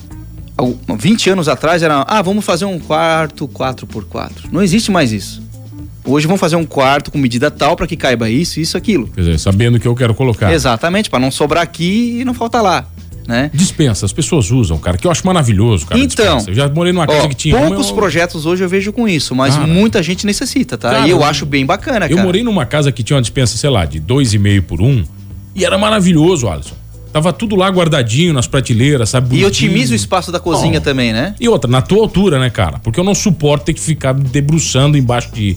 20 0.99 1.31
anos 1.31 1.49
atrás 1.49 1.83
era, 1.83 2.05
ah, 2.07 2.23
vamos 2.23 2.45
fazer 2.45 2.65
um 2.65 2.79
quarto 2.79 3.49
4x4. 3.49 4.51
Não 4.51 4.63
existe 4.63 4.91
mais 4.91 5.13
isso. 5.13 5.43
Hoje 6.07 6.27
vamos 6.27 6.41
fazer 6.41 6.57
um 6.57 6.67
quarto 6.67 7.11
com 7.11 7.17
medida 7.17 7.51
tal 7.51 7.77
para 7.77 7.87
que 7.87 7.97
caiba 7.97 8.29
isso, 8.29 8.61
isso, 8.61 8.77
aquilo. 8.77 9.09
Quer 9.09 9.23
dizer, 9.23 9.39
sabendo 9.39 9.77
o 9.77 9.81
que 9.81 9.89
eu 9.89 9.95
quero 9.95 10.15
colocar. 10.15 10.53
Exatamente, 10.53 11.09
para 11.09 11.19
não 11.19 11.31
sobrar 11.31 11.63
aqui 11.63 12.19
e 12.21 12.25
não 12.25 12.35
faltar 12.35 12.63
lá 12.63 12.87
né? 13.27 13.51
Dispensa, 13.53 14.05
as 14.07 14.13
pessoas 14.13 14.51
usam, 14.51 14.79
cara, 14.79 14.97
que 14.97 15.07
eu 15.07 15.11
acho 15.11 15.27
maravilhoso, 15.27 15.87
cara. 15.87 16.01
Então, 16.01 16.37
dispensa. 16.37 16.51
eu 16.51 16.55
já 16.55 16.69
morei 16.69 16.93
numa 16.93 17.07
casa 17.07 17.25
ó, 17.25 17.29
que 17.29 17.35
tinha 17.35 17.57
poucos 17.57 17.89
eu... 17.89 17.95
projetos 17.95 18.47
hoje 18.47 18.63
eu 18.63 18.69
vejo 18.69 18.93
com 18.93 19.09
isso, 19.09 19.35
mas 19.35 19.55
cara, 19.55 19.67
muita 19.67 20.03
gente 20.03 20.27
necessita, 20.27 20.77
tá? 20.77 20.91
Cara, 20.91 21.07
e 21.07 21.11
eu 21.11 21.25
acho 21.25 21.47
bem 21.47 21.65
bacana, 21.65 22.07
Eu 22.07 22.19
morei 22.19 22.43
numa 22.43 22.67
casa 22.67 22.93
que 22.93 23.03
tinha 23.03 23.17
uma 23.17 23.23
dispensa, 23.23 23.57
sei 23.57 23.71
lá, 23.71 23.85
de 23.85 23.99
dois 23.99 24.35
e 24.35 24.39
meio 24.39 24.63
por 24.63 24.81
um, 24.81 25.05
e 25.55 25.65
era 25.65 25.79
maravilhoso, 25.79 26.49
Alisson. 26.49 26.75
Tava 27.13 27.33
tudo 27.33 27.55
lá 27.55 27.69
guardadinho 27.69 28.33
nas 28.33 28.49
prateleiras, 28.49 29.11
sabe? 29.11 29.29
Bonitinho. 29.29 29.47
E 29.47 29.49
otimiza 29.49 29.93
o 29.93 29.95
espaço 29.95 30.33
da 30.33 30.41
cozinha 30.41 30.79
oh. 30.79 30.83
também, 30.83 31.13
né? 31.13 31.37
E 31.39 31.49
outra, 31.49 31.71
na 31.71 31.81
tua 31.81 32.01
altura, 32.01 32.41
né, 32.41 32.51
cara? 32.51 32.81
Porque 32.81 32.99
eu 32.99 33.05
não 33.05 33.15
suporto 33.15 33.67
ter 33.67 33.73
que 33.73 33.81
ficar 33.81 34.13
debruçando 34.13 34.99
embaixo 34.99 35.31
de 35.33 35.57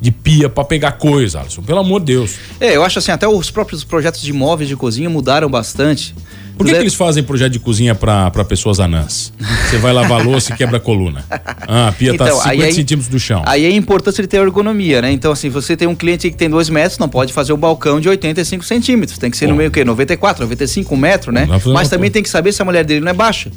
de 0.00 0.10
pia 0.10 0.48
para 0.48 0.64
pegar 0.64 0.92
coisa, 0.92 1.40
Alisson. 1.40 1.62
Pelo 1.62 1.78
amor 1.78 2.00
de 2.00 2.06
Deus. 2.06 2.34
É, 2.60 2.76
eu 2.76 2.84
acho 2.84 2.98
assim, 2.98 3.10
até 3.10 3.26
os 3.26 3.50
próprios 3.50 3.82
projetos 3.82 4.20
de 4.20 4.32
móveis 4.32 4.68
de 4.68 4.76
cozinha 4.76 5.08
mudaram 5.08 5.48
bastante. 5.48 6.14
Por 6.56 6.64
que, 6.64 6.72
que 6.72 6.78
eles 6.78 6.94
fazem 6.94 7.22
projeto 7.22 7.52
de 7.52 7.58
cozinha 7.58 7.94
para 7.94 8.44
pessoas 8.44 8.80
anãs? 8.80 9.32
Você 9.68 9.76
vai 9.76 9.92
lavar 9.92 10.24
louça 10.24 10.52
e 10.52 10.56
quebra 10.56 10.78
a 10.78 10.80
coluna. 10.80 11.24
Ah, 11.68 11.88
a 11.88 11.92
pia 11.92 12.16
tá 12.16 12.24
então, 12.24 12.38
tá 12.38 12.50
50 12.50 12.64
aí, 12.64 12.72
centímetros 12.72 13.10
do 13.10 13.20
chão. 13.20 13.42
Aí 13.44 13.64
é 13.64 13.70
importante 13.70 14.20
ele 14.20 14.28
ter 14.28 14.38
ergonomia, 14.38 15.02
né? 15.02 15.12
Então, 15.12 15.32
assim, 15.32 15.50
você 15.50 15.76
tem 15.76 15.86
um 15.86 15.94
cliente 15.94 16.30
que 16.30 16.36
tem 16.36 16.48
2 16.48 16.70
metros, 16.70 16.98
não 16.98 17.08
pode 17.08 17.32
fazer 17.32 17.52
um 17.52 17.58
balcão 17.58 18.00
de 18.00 18.08
85 18.08 18.64
centímetros. 18.64 19.18
Tem 19.18 19.30
que 19.30 19.36
ser 19.36 19.46
Pô. 19.46 19.52
no 19.52 19.58
meio 19.58 19.68
o 19.68 19.72
quê? 19.72 19.84
94, 19.84 20.44
95, 20.44 20.94
um 20.94 20.98
metro, 20.98 21.32
né? 21.32 21.46
Mas 21.72 21.88
também 21.88 22.10
tem 22.10 22.22
que 22.22 22.28
saber 22.28 22.52
se 22.52 22.62
a 22.62 22.64
mulher 22.64 22.84
dele 22.84 23.00
não 23.00 23.10
é 23.10 23.14
baixa. 23.14 23.50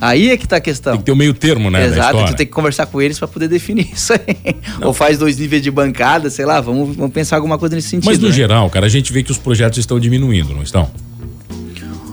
Aí 0.00 0.30
é 0.30 0.36
que 0.36 0.46
tá 0.46 0.56
a 0.56 0.60
questão. 0.60 0.92
Tem 0.92 1.00
que 1.00 1.06
ter 1.06 1.12
o 1.12 1.14
um 1.14 1.18
meio 1.18 1.32
termo, 1.32 1.70
né? 1.70 1.86
Exato, 1.86 2.26
tu 2.26 2.36
tem 2.36 2.46
que 2.46 2.52
conversar 2.52 2.86
com 2.86 3.00
eles 3.00 3.18
para 3.18 3.28
poder 3.28 3.48
definir 3.48 3.88
isso 3.94 4.12
aí. 4.12 4.56
Não. 4.78 4.88
Ou 4.88 4.92
faz 4.92 5.18
dois 5.18 5.38
níveis 5.38 5.62
de 5.62 5.70
bancada, 5.70 6.28
sei 6.28 6.44
lá, 6.44 6.60
vamos, 6.60 6.94
vamos 6.94 7.12
pensar 7.12 7.36
alguma 7.36 7.58
coisa 7.58 7.74
nesse 7.74 7.88
sentido. 7.88 8.10
Mas 8.10 8.18
no 8.18 8.28
né? 8.28 8.34
geral, 8.34 8.68
cara, 8.68 8.86
a 8.86 8.88
gente 8.88 9.12
vê 9.12 9.22
que 9.22 9.30
os 9.30 9.38
projetos 9.38 9.78
estão 9.78 9.98
diminuindo, 9.98 10.52
não 10.52 10.62
estão? 10.62 10.90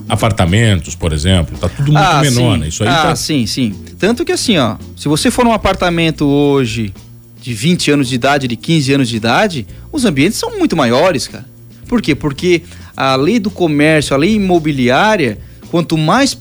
Apartamentos, 0.07 0.95
por 0.95 1.13
exemplo, 1.13 1.57
tá 1.57 1.69
tudo 1.69 1.91
muito 1.91 1.97
ah, 1.97 2.21
menor, 2.21 2.55
sim. 2.55 2.59
né? 2.59 2.67
Isso 2.67 2.83
aí 2.83 2.89
ah, 2.89 3.03
tá... 3.03 3.15
sim, 3.15 3.45
sim. 3.45 3.73
Tanto 3.97 4.25
que 4.25 4.31
assim, 4.31 4.57
ó, 4.57 4.75
se 4.95 5.07
você 5.07 5.31
for 5.31 5.45
num 5.45 5.53
apartamento 5.53 6.25
hoje 6.25 6.93
de 7.41 7.53
20 7.53 7.91
anos 7.91 8.09
de 8.09 8.15
idade, 8.15 8.47
de 8.47 8.55
15 8.55 8.93
anos 8.93 9.09
de 9.09 9.15
idade, 9.15 9.67
os 9.91 10.05
ambientes 10.05 10.37
são 10.37 10.57
muito 10.57 10.75
maiores, 10.75 11.27
cara. 11.27 11.45
Por 11.87 12.01
quê? 12.01 12.15
Porque 12.15 12.63
a 12.95 13.15
lei 13.15 13.39
do 13.39 13.49
comércio, 13.49 14.13
a 14.13 14.17
lei 14.17 14.33
imobiliária, 14.35 15.39
quanto 15.69 15.97
mais 15.97 16.37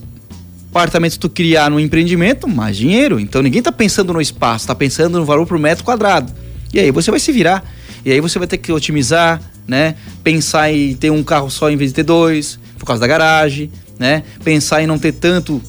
apartamento 0.71 1.19
tu 1.19 1.29
criar 1.29 1.71
no 1.71 1.79
empreendimento, 1.79 2.49
mais 2.49 2.77
dinheiro. 2.77 3.21
Então 3.21 3.43
ninguém 3.43 3.59
está 3.59 3.71
pensando 3.71 4.13
no 4.13 4.21
espaço, 4.21 4.65
está 4.65 4.75
pensando 4.75 5.19
no 5.19 5.25
valor 5.25 5.47
por 5.47 5.59
metro 5.59 5.85
quadrado. 5.85 6.33
E 6.73 6.81
aí 6.81 6.91
você 6.91 7.11
vai 7.11 7.21
se 7.21 7.31
virar. 7.31 7.63
E 8.05 8.11
aí 8.11 8.21
você 8.21 8.39
vai 8.39 8.49
ter 8.49 8.57
que 8.57 8.73
otimizar, 8.73 9.41
né? 9.69 9.95
Pensar 10.25 10.73
em 10.73 10.95
ter 10.95 11.11
um 11.11 11.23
carro 11.23 11.51
só 11.51 11.71
em 11.71 11.77
vez 11.77 11.91
de 11.91 11.97
ter 11.97 12.03
dois, 12.03 12.59
por 12.83 12.87
causa 12.87 13.01
da 13.01 13.07
garagem, 13.07 13.71
né? 13.97 14.25
Pensar 14.43 14.83
em 14.83 14.89
não 14.89 14.99
ter 14.99 15.13
tanto, 15.13 15.63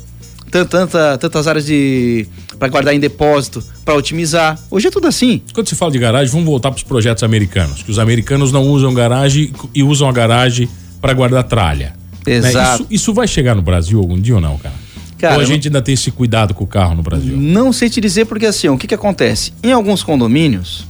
tanto 0.49 0.69
tanta, 0.71 1.15
tantas 1.19 1.47
áreas 1.47 1.63
de 1.63 2.25
para 2.57 2.69
guardar 2.69 2.95
em 2.95 2.99
depósito, 2.99 3.63
para 3.85 3.93
otimizar. 3.93 4.59
Hoje 4.71 4.87
é 4.87 4.89
tudo 4.89 5.05
assim. 5.05 5.39
Quando 5.53 5.69
se 5.69 5.75
fala 5.75 5.91
de 5.91 5.99
garagem, 5.99 6.31
vamos 6.31 6.47
voltar 6.47 6.71
para 6.71 6.77
os 6.77 6.83
projetos 6.83 7.21
americanos, 7.21 7.83
que 7.83 7.91
os 7.91 7.99
americanos 7.99 8.51
não 8.51 8.67
usam 8.67 8.91
garagem 8.95 9.53
e 9.75 9.83
usam 9.83 10.09
a 10.09 10.11
garagem 10.11 10.67
para 10.99 11.13
guardar 11.13 11.43
tralha. 11.43 11.93
Exato. 12.25 12.57
Né? 12.57 12.73
Isso, 12.73 12.87
isso 12.89 13.13
vai 13.13 13.27
chegar 13.27 13.53
no 13.53 13.61
Brasil 13.61 13.99
algum 13.99 14.19
dia 14.19 14.33
ou 14.33 14.41
não, 14.41 14.57
cara? 14.57 14.73
Cara, 15.19 15.35
Ou 15.35 15.41
a 15.41 15.45
gente 15.45 15.67
ainda 15.67 15.83
tem 15.83 15.93
esse 15.93 16.09
cuidado 16.09 16.55
com 16.55 16.63
o 16.63 16.67
carro 16.67 16.95
no 16.95 17.03
Brasil? 17.03 17.37
Não 17.37 17.71
sei 17.71 17.91
te 17.91 18.01
dizer 18.01 18.25
porque 18.25 18.47
assim, 18.47 18.69
o 18.69 18.77
que 18.77 18.87
que 18.87 18.95
acontece? 18.95 19.53
Em 19.61 19.71
alguns 19.71 20.01
condomínios, 20.01 20.87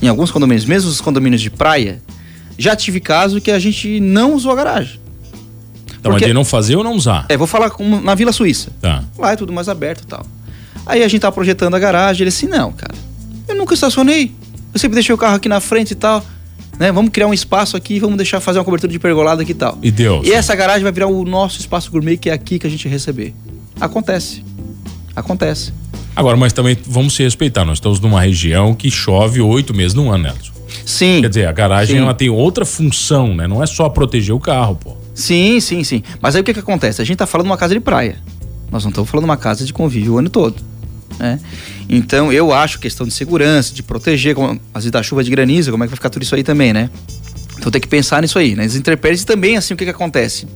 em 0.00 0.06
alguns 0.06 0.30
condomínios, 0.30 0.64
mesmo 0.64 0.88
os 0.88 1.00
condomínios 1.00 1.42
de 1.42 1.50
praia, 1.50 2.00
já 2.56 2.76
tive 2.76 3.00
caso 3.00 3.40
que 3.40 3.50
a 3.50 3.58
gente 3.58 3.98
não 3.98 4.34
usou 4.34 4.52
a 4.52 4.54
garagem. 4.54 5.07
Então, 5.98 6.12
porque, 6.12 6.24
mas 6.24 6.30
de 6.30 6.34
não 6.34 6.44
fazer 6.44 6.76
ou 6.76 6.84
não 6.84 6.94
usar? 6.94 7.26
É, 7.28 7.36
vou 7.36 7.46
falar 7.46 7.70
com, 7.70 8.00
na 8.00 8.14
Vila 8.14 8.32
Suíça. 8.32 8.70
Tá. 8.80 9.02
Lá 9.18 9.32
é 9.32 9.36
tudo 9.36 9.52
mais 9.52 9.68
aberto 9.68 10.02
e 10.02 10.06
tal. 10.06 10.24
Aí 10.86 11.02
a 11.02 11.08
gente 11.08 11.20
tá 11.20 11.30
projetando 11.32 11.74
a 11.74 11.78
garagem, 11.78 12.22
ele 12.22 12.28
assim, 12.28 12.46
não, 12.46 12.72
cara, 12.72 12.94
eu 13.46 13.54
nunca 13.56 13.74
estacionei. 13.74 14.32
Eu 14.72 14.78
sempre 14.78 14.94
deixei 14.94 15.14
o 15.14 15.18
carro 15.18 15.36
aqui 15.36 15.48
na 15.48 15.60
frente 15.60 15.90
e 15.92 15.94
tal. 15.94 16.24
né? 16.78 16.92
Vamos 16.92 17.10
criar 17.10 17.26
um 17.26 17.34
espaço 17.34 17.76
aqui, 17.76 17.98
vamos 17.98 18.16
deixar 18.16 18.40
fazer 18.40 18.58
uma 18.58 18.64
cobertura 18.64 18.92
de 18.92 18.98
pergolada 18.98 19.42
aqui 19.42 19.52
e 19.52 19.54
tal. 19.54 19.78
E 19.82 19.90
Deus. 19.90 20.26
E 20.26 20.32
essa 20.32 20.54
garagem 20.54 20.82
vai 20.82 20.92
virar 20.92 21.08
o 21.08 21.24
nosso 21.24 21.58
espaço 21.60 21.90
gourmet, 21.90 22.16
que 22.16 22.30
é 22.30 22.32
aqui 22.32 22.58
que 22.58 22.66
a 22.66 22.70
gente 22.70 22.86
receber. 22.88 23.34
Acontece. 23.80 24.44
Acontece. 25.14 25.72
Agora, 26.14 26.36
mas 26.36 26.52
também 26.52 26.76
vamos 26.86 27.14
se 27.14 27.22
respeitar. 27.22 27.64
Nós 27.64 27.78
estamos 27.78 28.00
numa 28.00 28.20
região 28.20 28.74
que 28.74 28.90
chove 28.90 29.40
oito 29.40 29.74
meses 29.74 29.94
no 29.94 30.10
ano, 30.10 30.24
Nelson. 30.24 30.52
Sim. 30.84 31.20
Quer 31.20 31.28
dizer, 31.28 31.46
a 31.46 31.52
garagem 31.52 31.98
ela 31.98 32.14
tem 32.14 32.28
outra 32.28 32.64
função, 32.64 33.34
né? 33.34 33.46
Não 33.46 33.62
é 33.62 33.66
só 33.66 33.88
proteger 33.88 34.34
o 34.34 34.40
carro, 34.40 34.76
pô. 34.76 34.96
Sim, 35.18 35.58
sim, 35.58 35.82
sim. 35.82 36.00
Mas 36.20 36.36
aí 36.36 36.42
o 36.42 36.44
que, 36.44 36.54
que 36.54 36.60
acontece? 36.60 37.02
A 37.02 37.04
gente 37.04 37.16
tá 37.16 37.26
falando 37.26 37.46
de 37.46 37.50
uma 37.50 37.56
casa 37.56 37.74
de 37.74 37.80
praia. 37.80 38.18
Nós 38.70 38.84
não 38.84 38.90
estamos 38.90 39.10
falando 39.10 39.24
de 39.24 39.30
uma 39.30 39.36
casa 39.36 39.64
de 39.64 39.72
convívio 39.72 40.14
o 40.14 40.18
ano 40.18 40.30
todo. 40.30 40.62
Né? 41.18 41.40
Então 41.88 42.32
eu 42.32 42.52
acho 42.52 42.78
questão 42.78 43.04
de 43.04 43.12
segurança, 43.12 43.74
de 43.74 43.82
proteger, 43.82 44.36
como, 44.36 44.60
às 44.72 44.84
vezes 44.84 44.92
da 44.92 45.02
chuva 45.02 45.24
de 45.24 45.30
granizo, 45.30 45.72
como 45.72 45.82
é 45.82 45.86
que 45.86 45.90
vai 45.90 45.96
ficar 45.96 46.08
tudo 46.08 46.22
isso 46.22 46.36
aí 46.36 46.44
também, 46.44 46.72
né? 46.72 46.88
Então 47.58 47.72
tem 47.72 47.80
que 47.80 47.88
pensar 47.88 48.22
nisso 48.22 48.38
aí, 48.38 48.54
né? 48.54 48.64
As 48.64 48.76
intempéries 48.76 49.24
também, 49.24 49.56
assim, 49.56 49.74
o 49.74 49.76
que, 49.76 49.84
que 49.84 49.90
acontece? 49.90 50.46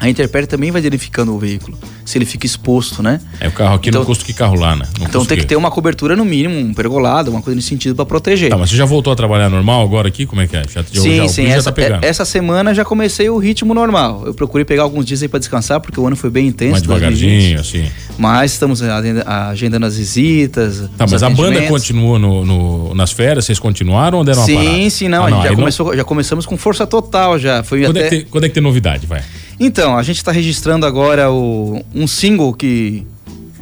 A 0.00 0.08
intempérie 0.08 0.46
também 0.46 0.70
vai 0.70 0.80
danificando 0.80 1.34
o 1.34 1.38
veículo, 1.38 1.76
se 2.04 2.16
ele 2.16 2.24
fica 2.24 2.46
exposto, 2.46 3.02
né? 3.02 3.20
É, 3.40 3.48
o 3.48 3.52
carro 3.52 3.74
aqui 3.74 3.88
então, 3.88 4.00
não 4.00 4.06
custa 4.06 4.24
que 4.24 4.32
carro 4.32 4.54
lá, 4.54 4.76
né? 4.76 4.86
Não 4.98 5.06
então 5.06 5.24
tem 5.24 5.36
que 5.36 5.44
ter 5.44 5.56
uma 5.56 5.70
cobertura 5.72 6.14
no 6.14 6.24
mínimo, 6.24 6.56
um 6.56 6.72
pergolado, 6.72 7.32
uma 7.32 7.42
coisa 7.42 7.56
nesse 7.56 7.68
sentido 7.68 7.96
para 7.96 8.06
proteger. 8.06 8.48
Tá, 8.48 8.56
mas 8.56 8.70
você 8.70 8.76
já 8.76 8.84
voltou 8.84 9.12
a 9.12 9.16
trabalhar 9.16 9.50
normal 9.50 9.82
agora 9.82 10.06
aqui? 10.06 10.24
Como 10.24 10.40
é 10.40 10.46
que 10.46 10.56
é? 10.56 10.62
Já, 10.68 10.84
sim, 10.84 11.16
já, 11.16 11.28
sim. 11.28 11.46
Essa, 11.46 11.72
tá 11.72 11.98
essa, 12.02 12.24
semana 12.24 12.72
já 12.72 12.84
comecei 12.84 13.28
o 13.28 13.38
ritmo 13.38 13.74
normal. 13.74 14.22
Eu 14.24 14.34
procurei 14.34 14.64
pegar 14.64 14.84
alguns 14.84 15.04
dias 15.04 15.20
aí 15.22 15.28
para 15.28 15.40
descansar, 15.40 15.80
porque 15.80 15.98
o 15.98 16.06
ano 16.06 16.14
foi 16.14 16.30
bem 16.30 16.46
intenso. 16.46 16.72
Mais 16.72 16.82
devagarzinho, 16.82 17.58
assim. 17.58 17.90
Mas 18.16 18.52
estamos 18.52 18.80
agendando 18.80 19.84
as 19.84 19.96
visitas. 19.96 20.88
Tá, 20.96 21.06
mas 21.10 21.24
a 21.24 21.30
banda 21.30 21.62
continua 21.62 22.18
no, 22.20 22.44
no, 22.44 22.94
nas 22.94 23.10
férias? 23.10 23.46
Vocês 23.46 23.58
continuaram 23.58 24.18
ou 24.18 24.24
deram 24.24 24.44
sim, 24.44 24.52
uma 24.52 24.62
parada? 24.62 24.78
Sim, 24.78 24.90
sim, 24.90 25.08
não. 25.08 25.24
Ah, 25.24 25.30
não 25.30 25.42
já, 25.42 25.54
começou, 25.54 25.86
não... 25.86 25.96
já 25.96 26.04
começamos 26.04 26.46
com 26.46 26.56
força 26.56 26.86
total 26.86 27.36
já. 27.36 27.64
Foi 27.64 27.82
quando, 27.82 27.96
até... 27.96 28.06
é 28.06 28.10
que 28.10 28.16
tem, 28.16 28.26
quando 28.26 28.44
é 28.44 28.48
que 28.48 28.54
tem 28.54 28.62
novidade, 28.62 29.06
vai? 29.06 29.22
Então, 29.60 29.96
a 29.98 30.02
gente 30.02 30.18
está 30.18 30.30
registrando 30.30 30.86
agora 30.86 31.30
o, 31.30 31.84
um 31.94 32.06
single 32.06 32.54
que 32.54 33.04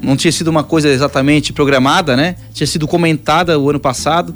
não 0.02 0.16
tinha 0.16 0.30
sido 0.30 0.48
uma 0.48 0.62
coisa 0.62 0.88
exatamente 0.88 1.52
programada, 1.52 2.16
né? 2.16 2.36
Tinha 2.52 2.66
sido 2.66 2.86
comentada 2.86 3.58
o 3.58 3.70
ano 3.70 3.80
passado, 3.80 4.34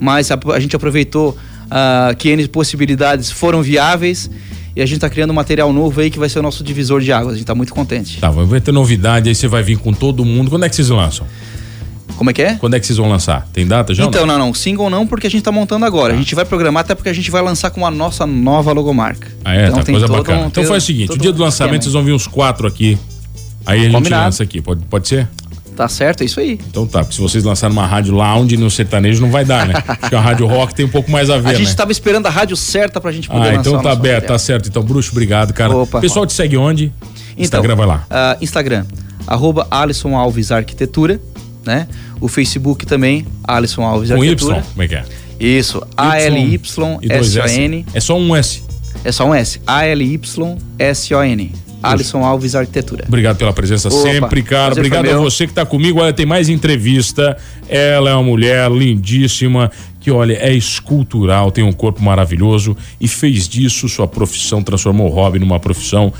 mas 0.00 0.30
a, 0.30 0.38
a 0.52 0.60
gente 0.60 0.74
aproveitou 0.74 1.30
uh, 1.66 2.16
que 2.16 2.28
N 2.28 2.48
possibilidades 2.48 3.30
foram 3.30 3.62
viáveis 3.62 4.28
e 4.74 4.82
a 4.82 4.86
gente 4.86 4.96
está 4.96 5.08
criando 5.08 5.30
um 5.30 5.34
material 5.34 5.72
novo 5.72 6.00
aí 6.00 6.10
que 6.10 6.18
vai 6.18 6.28
ser 6.28 6.40
o 6.40 6.42
nosso 6.42 6.62
divisor 6.62 7.00
de 7.00 7.12
águas. 7.12 7.28
A 7.28 7.36
gente 7.36 7.44
está 7.44 7.54
muito 7.54 7.72
contente. 7.72 8.20
Tá, 8.20 8.30
vai 8.30 8.60
ter 8.60 8.72
novidade 8.72 9.28
aí, 9.28 9.34
você 9.34 9.48
vai 9.48 9.62
vir 9.62 9.78
com 9.78 9.92
todo 9.92 10.24
mundo. 10.24 10.50
Quando 10.50 10.64
é 10.64 10.68
que 10.68 10.76
vocês 10.76 10.90
lançam? 10.90 11.26
Como 12.16 12.30
é 12.30 12.32
que 12.32 12.42
é? 12.42 12.54
Quando 12.54 12.74
é 12.74 12.80
que 12.80 12.86
vocês 12.86 12.96
vão 12.96 13.08
lançar? 13.08 13.46
Tem 13.52 13.66
data 13.66 13.92
já? 13.92 14.04
Então, 14.04 14.26
não, 14.26 14.38
não. 14.38 14.54
Single 14.54 14.88
não, 14.88 15.06
porque 15.06 15.26
a 15.26 15.30
gente 15.30 15.42
tá 15.42 15.52
montando 15.52 15.84
agora. 15.84 16.12
Ah. 16.12 16.16
A 16.16 16.18
gente 16.18 16.34
vai 16.34 16.44
programar 16.44 16.82
até 16.82 16.94
porque 16.94 17.08
a 17.08 17.12
gente 17.12 17.30
vai 17.30 17.42
lançar 17.42 17.70
com 17.70 17.86
a 17.86 17.90
nossa 17.90 18.26
nova 18.26 18.72
logomarca. 18.72 19.28
Ah, 19.44 19.54
é? 19.54 19.68
Então, 19.68 19.82
tá, 19.82 19.92
coisa 19.92 20.08
bacana. 20.08 20.44
Um, 20.44 20.46
então 20.46 20.64
faz 20.64 20.82
o 20.82 20.86
seguinte: 20.86 21.12
o 21.12 21.18
dia 21.18 21.32
do 21.32 21.42
lançamento 21.42 21.82
vocês 21.82 21.92
vão 21.92 22.04
vir 22.04 22.12
uns 22.12 22.26
quatro 22.26 22.66
aqui. 22.66 22.98
Aí 23.66 23.80
a 23.80 23.82
gente 23.84 23.92
Combinado. 23.92 24.24
lança 24.24 24.42
aqui. 24.42 24.62
Pode, 24.62 24.84
pode 24.84 25.08
ser? 25.08 25.28
Tá 25.76 25.88
certo, 25.88 26.22
é 26.22 26.24
isso 26.24 26.40
aí. 26.40 26.58
Então 26.70 26.86
tá, 26.86 27.00
porque 27.00 27.14
se 27.14 27.20
vocês 27.20 27.44
lançarem 27.44 27.76
uma 27.76 27.86
rádio 27.86 28.14
lounge 28.14 28.56
no 28.56 28.70
sertanejo 28.70 29.20
não 29.20 29.30
vai 29.30 29.44
dar, 29.44 29.66
né? 29.66 29.74
Porque 30.00 30.14
a 30.14 30.20
rádio 30.20 30.46
rock 30.46 30.74
tem 30.74 30.86
um 30.86 30.88
pouco 30.88 31.10
mais 31.10 31.28
a 31.28 31.36
ver, 31.36 31.50
A 31.50 31.54
gente 31.54 31.68
né? 31.68 31.74
tava 31.74 31.92
esperando 31.92 32.26
a 32.26 32.30
rádio 32.30 32.56
certa 32.56 32.98
pra 32.98 33.12
gente 33.12 33.28
poder 33.28 33.50
ah, 33.50 33.56
lançar 33.56 33.70
então 33.70 33.82
tá 33.82 33.92
aberto, 33.92 34.28
tá 34.28 34.38
certo. 34.38 34.70
Então, 34.70 34.82
Bruxo, 34.82 35.10
obrigado, 35.12 35.52
cara. 35.52 35.76
Opa, 35.76 36.00
pessoal 36.00 36.24
te 36.24 36.32
segue 36.32 36.56
onde? 36.56 36.90
Então, 37.32 37.44
Instagram 37.44 37.76
vai 37.76 37.86
lá. 37.86 38.06
Uh, 38.10 38.42
Instagram, 38.42 38.86
arroba 39.26 39.66
Alisson 39.70 40.16
Alves 40.16 40.50
Arquitetura 40.50 41.20
né? 41.66 41.88
O 42.20 42.28
Facebook 42.28 42.86
também, 42.86 43.26
Alisson 43.44 43.82
Alves 43.82 44.10
Com 44.10 44.16
Arquitetura. 44.16 44.58
Y, 44.58 44.62
como 44.72 44.82
é 44.82 44.88
que 44.88 44.94
é? 44.94 45.04
Isso, 45.38 45.82
A-L-Y-S-O-N. 45.96 47.84
É 47.92 48.00
só 48.00 48.16
um 48.16 48.34
S. 48.34 48.62
É 49.04 49.12
só 49.12 49.26
um 49.26 49.34
S. 49.34 49.60
A-L-Y-S-O-N. 49.66 51.52
Alisson 51.82 52.24
Alves 52.24 52.54
Arquitetura. 52.54 53.04
Obrigado 53.06 53.36
pela 53.36 53.52
presença 53.52 53.88
Opa, 53.88 53.98
sempre, 53.98 54.42
cara. 54.42 54.72
Obrigado 54.72 55.08
a 55.10 55.18
você 55.18 55.44
que 55.46 55.52
está 55.52 55.66
comigo. 55.66 56.00
Olha, 56.00 56.12
tem 56.12 56.24
mais 56.26 56.48
entrevista. 56.48 57.36
Ela 57.68 58.10
é 58.10 58.14
uma 58.14 58.22
mulher 58.22 58.70
lindíssima 58.70 59.70
que, 60.00 60.10
olha, 60.10 60.34
é 60.34 60.52
escultural, 60.54 61.50
tem 61.50 61.62
um 61.62 61.72
corpo 61.72 62.02
maravilhoso 62.02 62.76
e 63.00 63.06
fez 63.06 63.46
disso 63.48 63.88
sua 63.88 64.06
profissão, 64.08 64.62
transformou 64.62 65.08
o 65.08 65.10
hobby 65.10 65.38
numa 65.38 65.60
profissão 65.60 66.12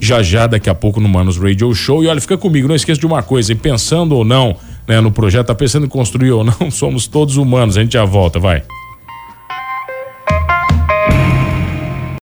já 0.00 0.22
já 0.22 0.46
daqui 0.46 0.70
a 0.70 0.74
pouco 0.74 0.98
no 0.98 1.08
Manos 1.08 1.36
Radio 1.36 1.72
Show. 1.74 2.02
E 2.02 2.08
olha, 2.08 2.20
fica 2.20 2.36
comigo, 2.38 2.66
não 2.66 2.74
esqueça 2.74 2.98
de 2.98 3.06
uma 3.06 3.22
coisa, 3.22 3.52
e 3.52 3.54
pensando 3.54 4.16
ou 4.16 4.24
não 4.24 4.56
né, 4.90 5.00
no 5.00 5.12
projeto, 5.12 5.46
tá 5.46 5.54
pensando 5.54 5.86
em 5.86 5.88
construir 5.88 6.32
ou 6.32 6.42
não, 6.42 6.68
somos 6.70 7.06
todos 7.06 7.36
humanos. 7.36 7.76
A 7.78 7.82
gente 7.82 7.92
já 7.92 8.04
volta, 8.04 8.40
vai. 8.40 8.64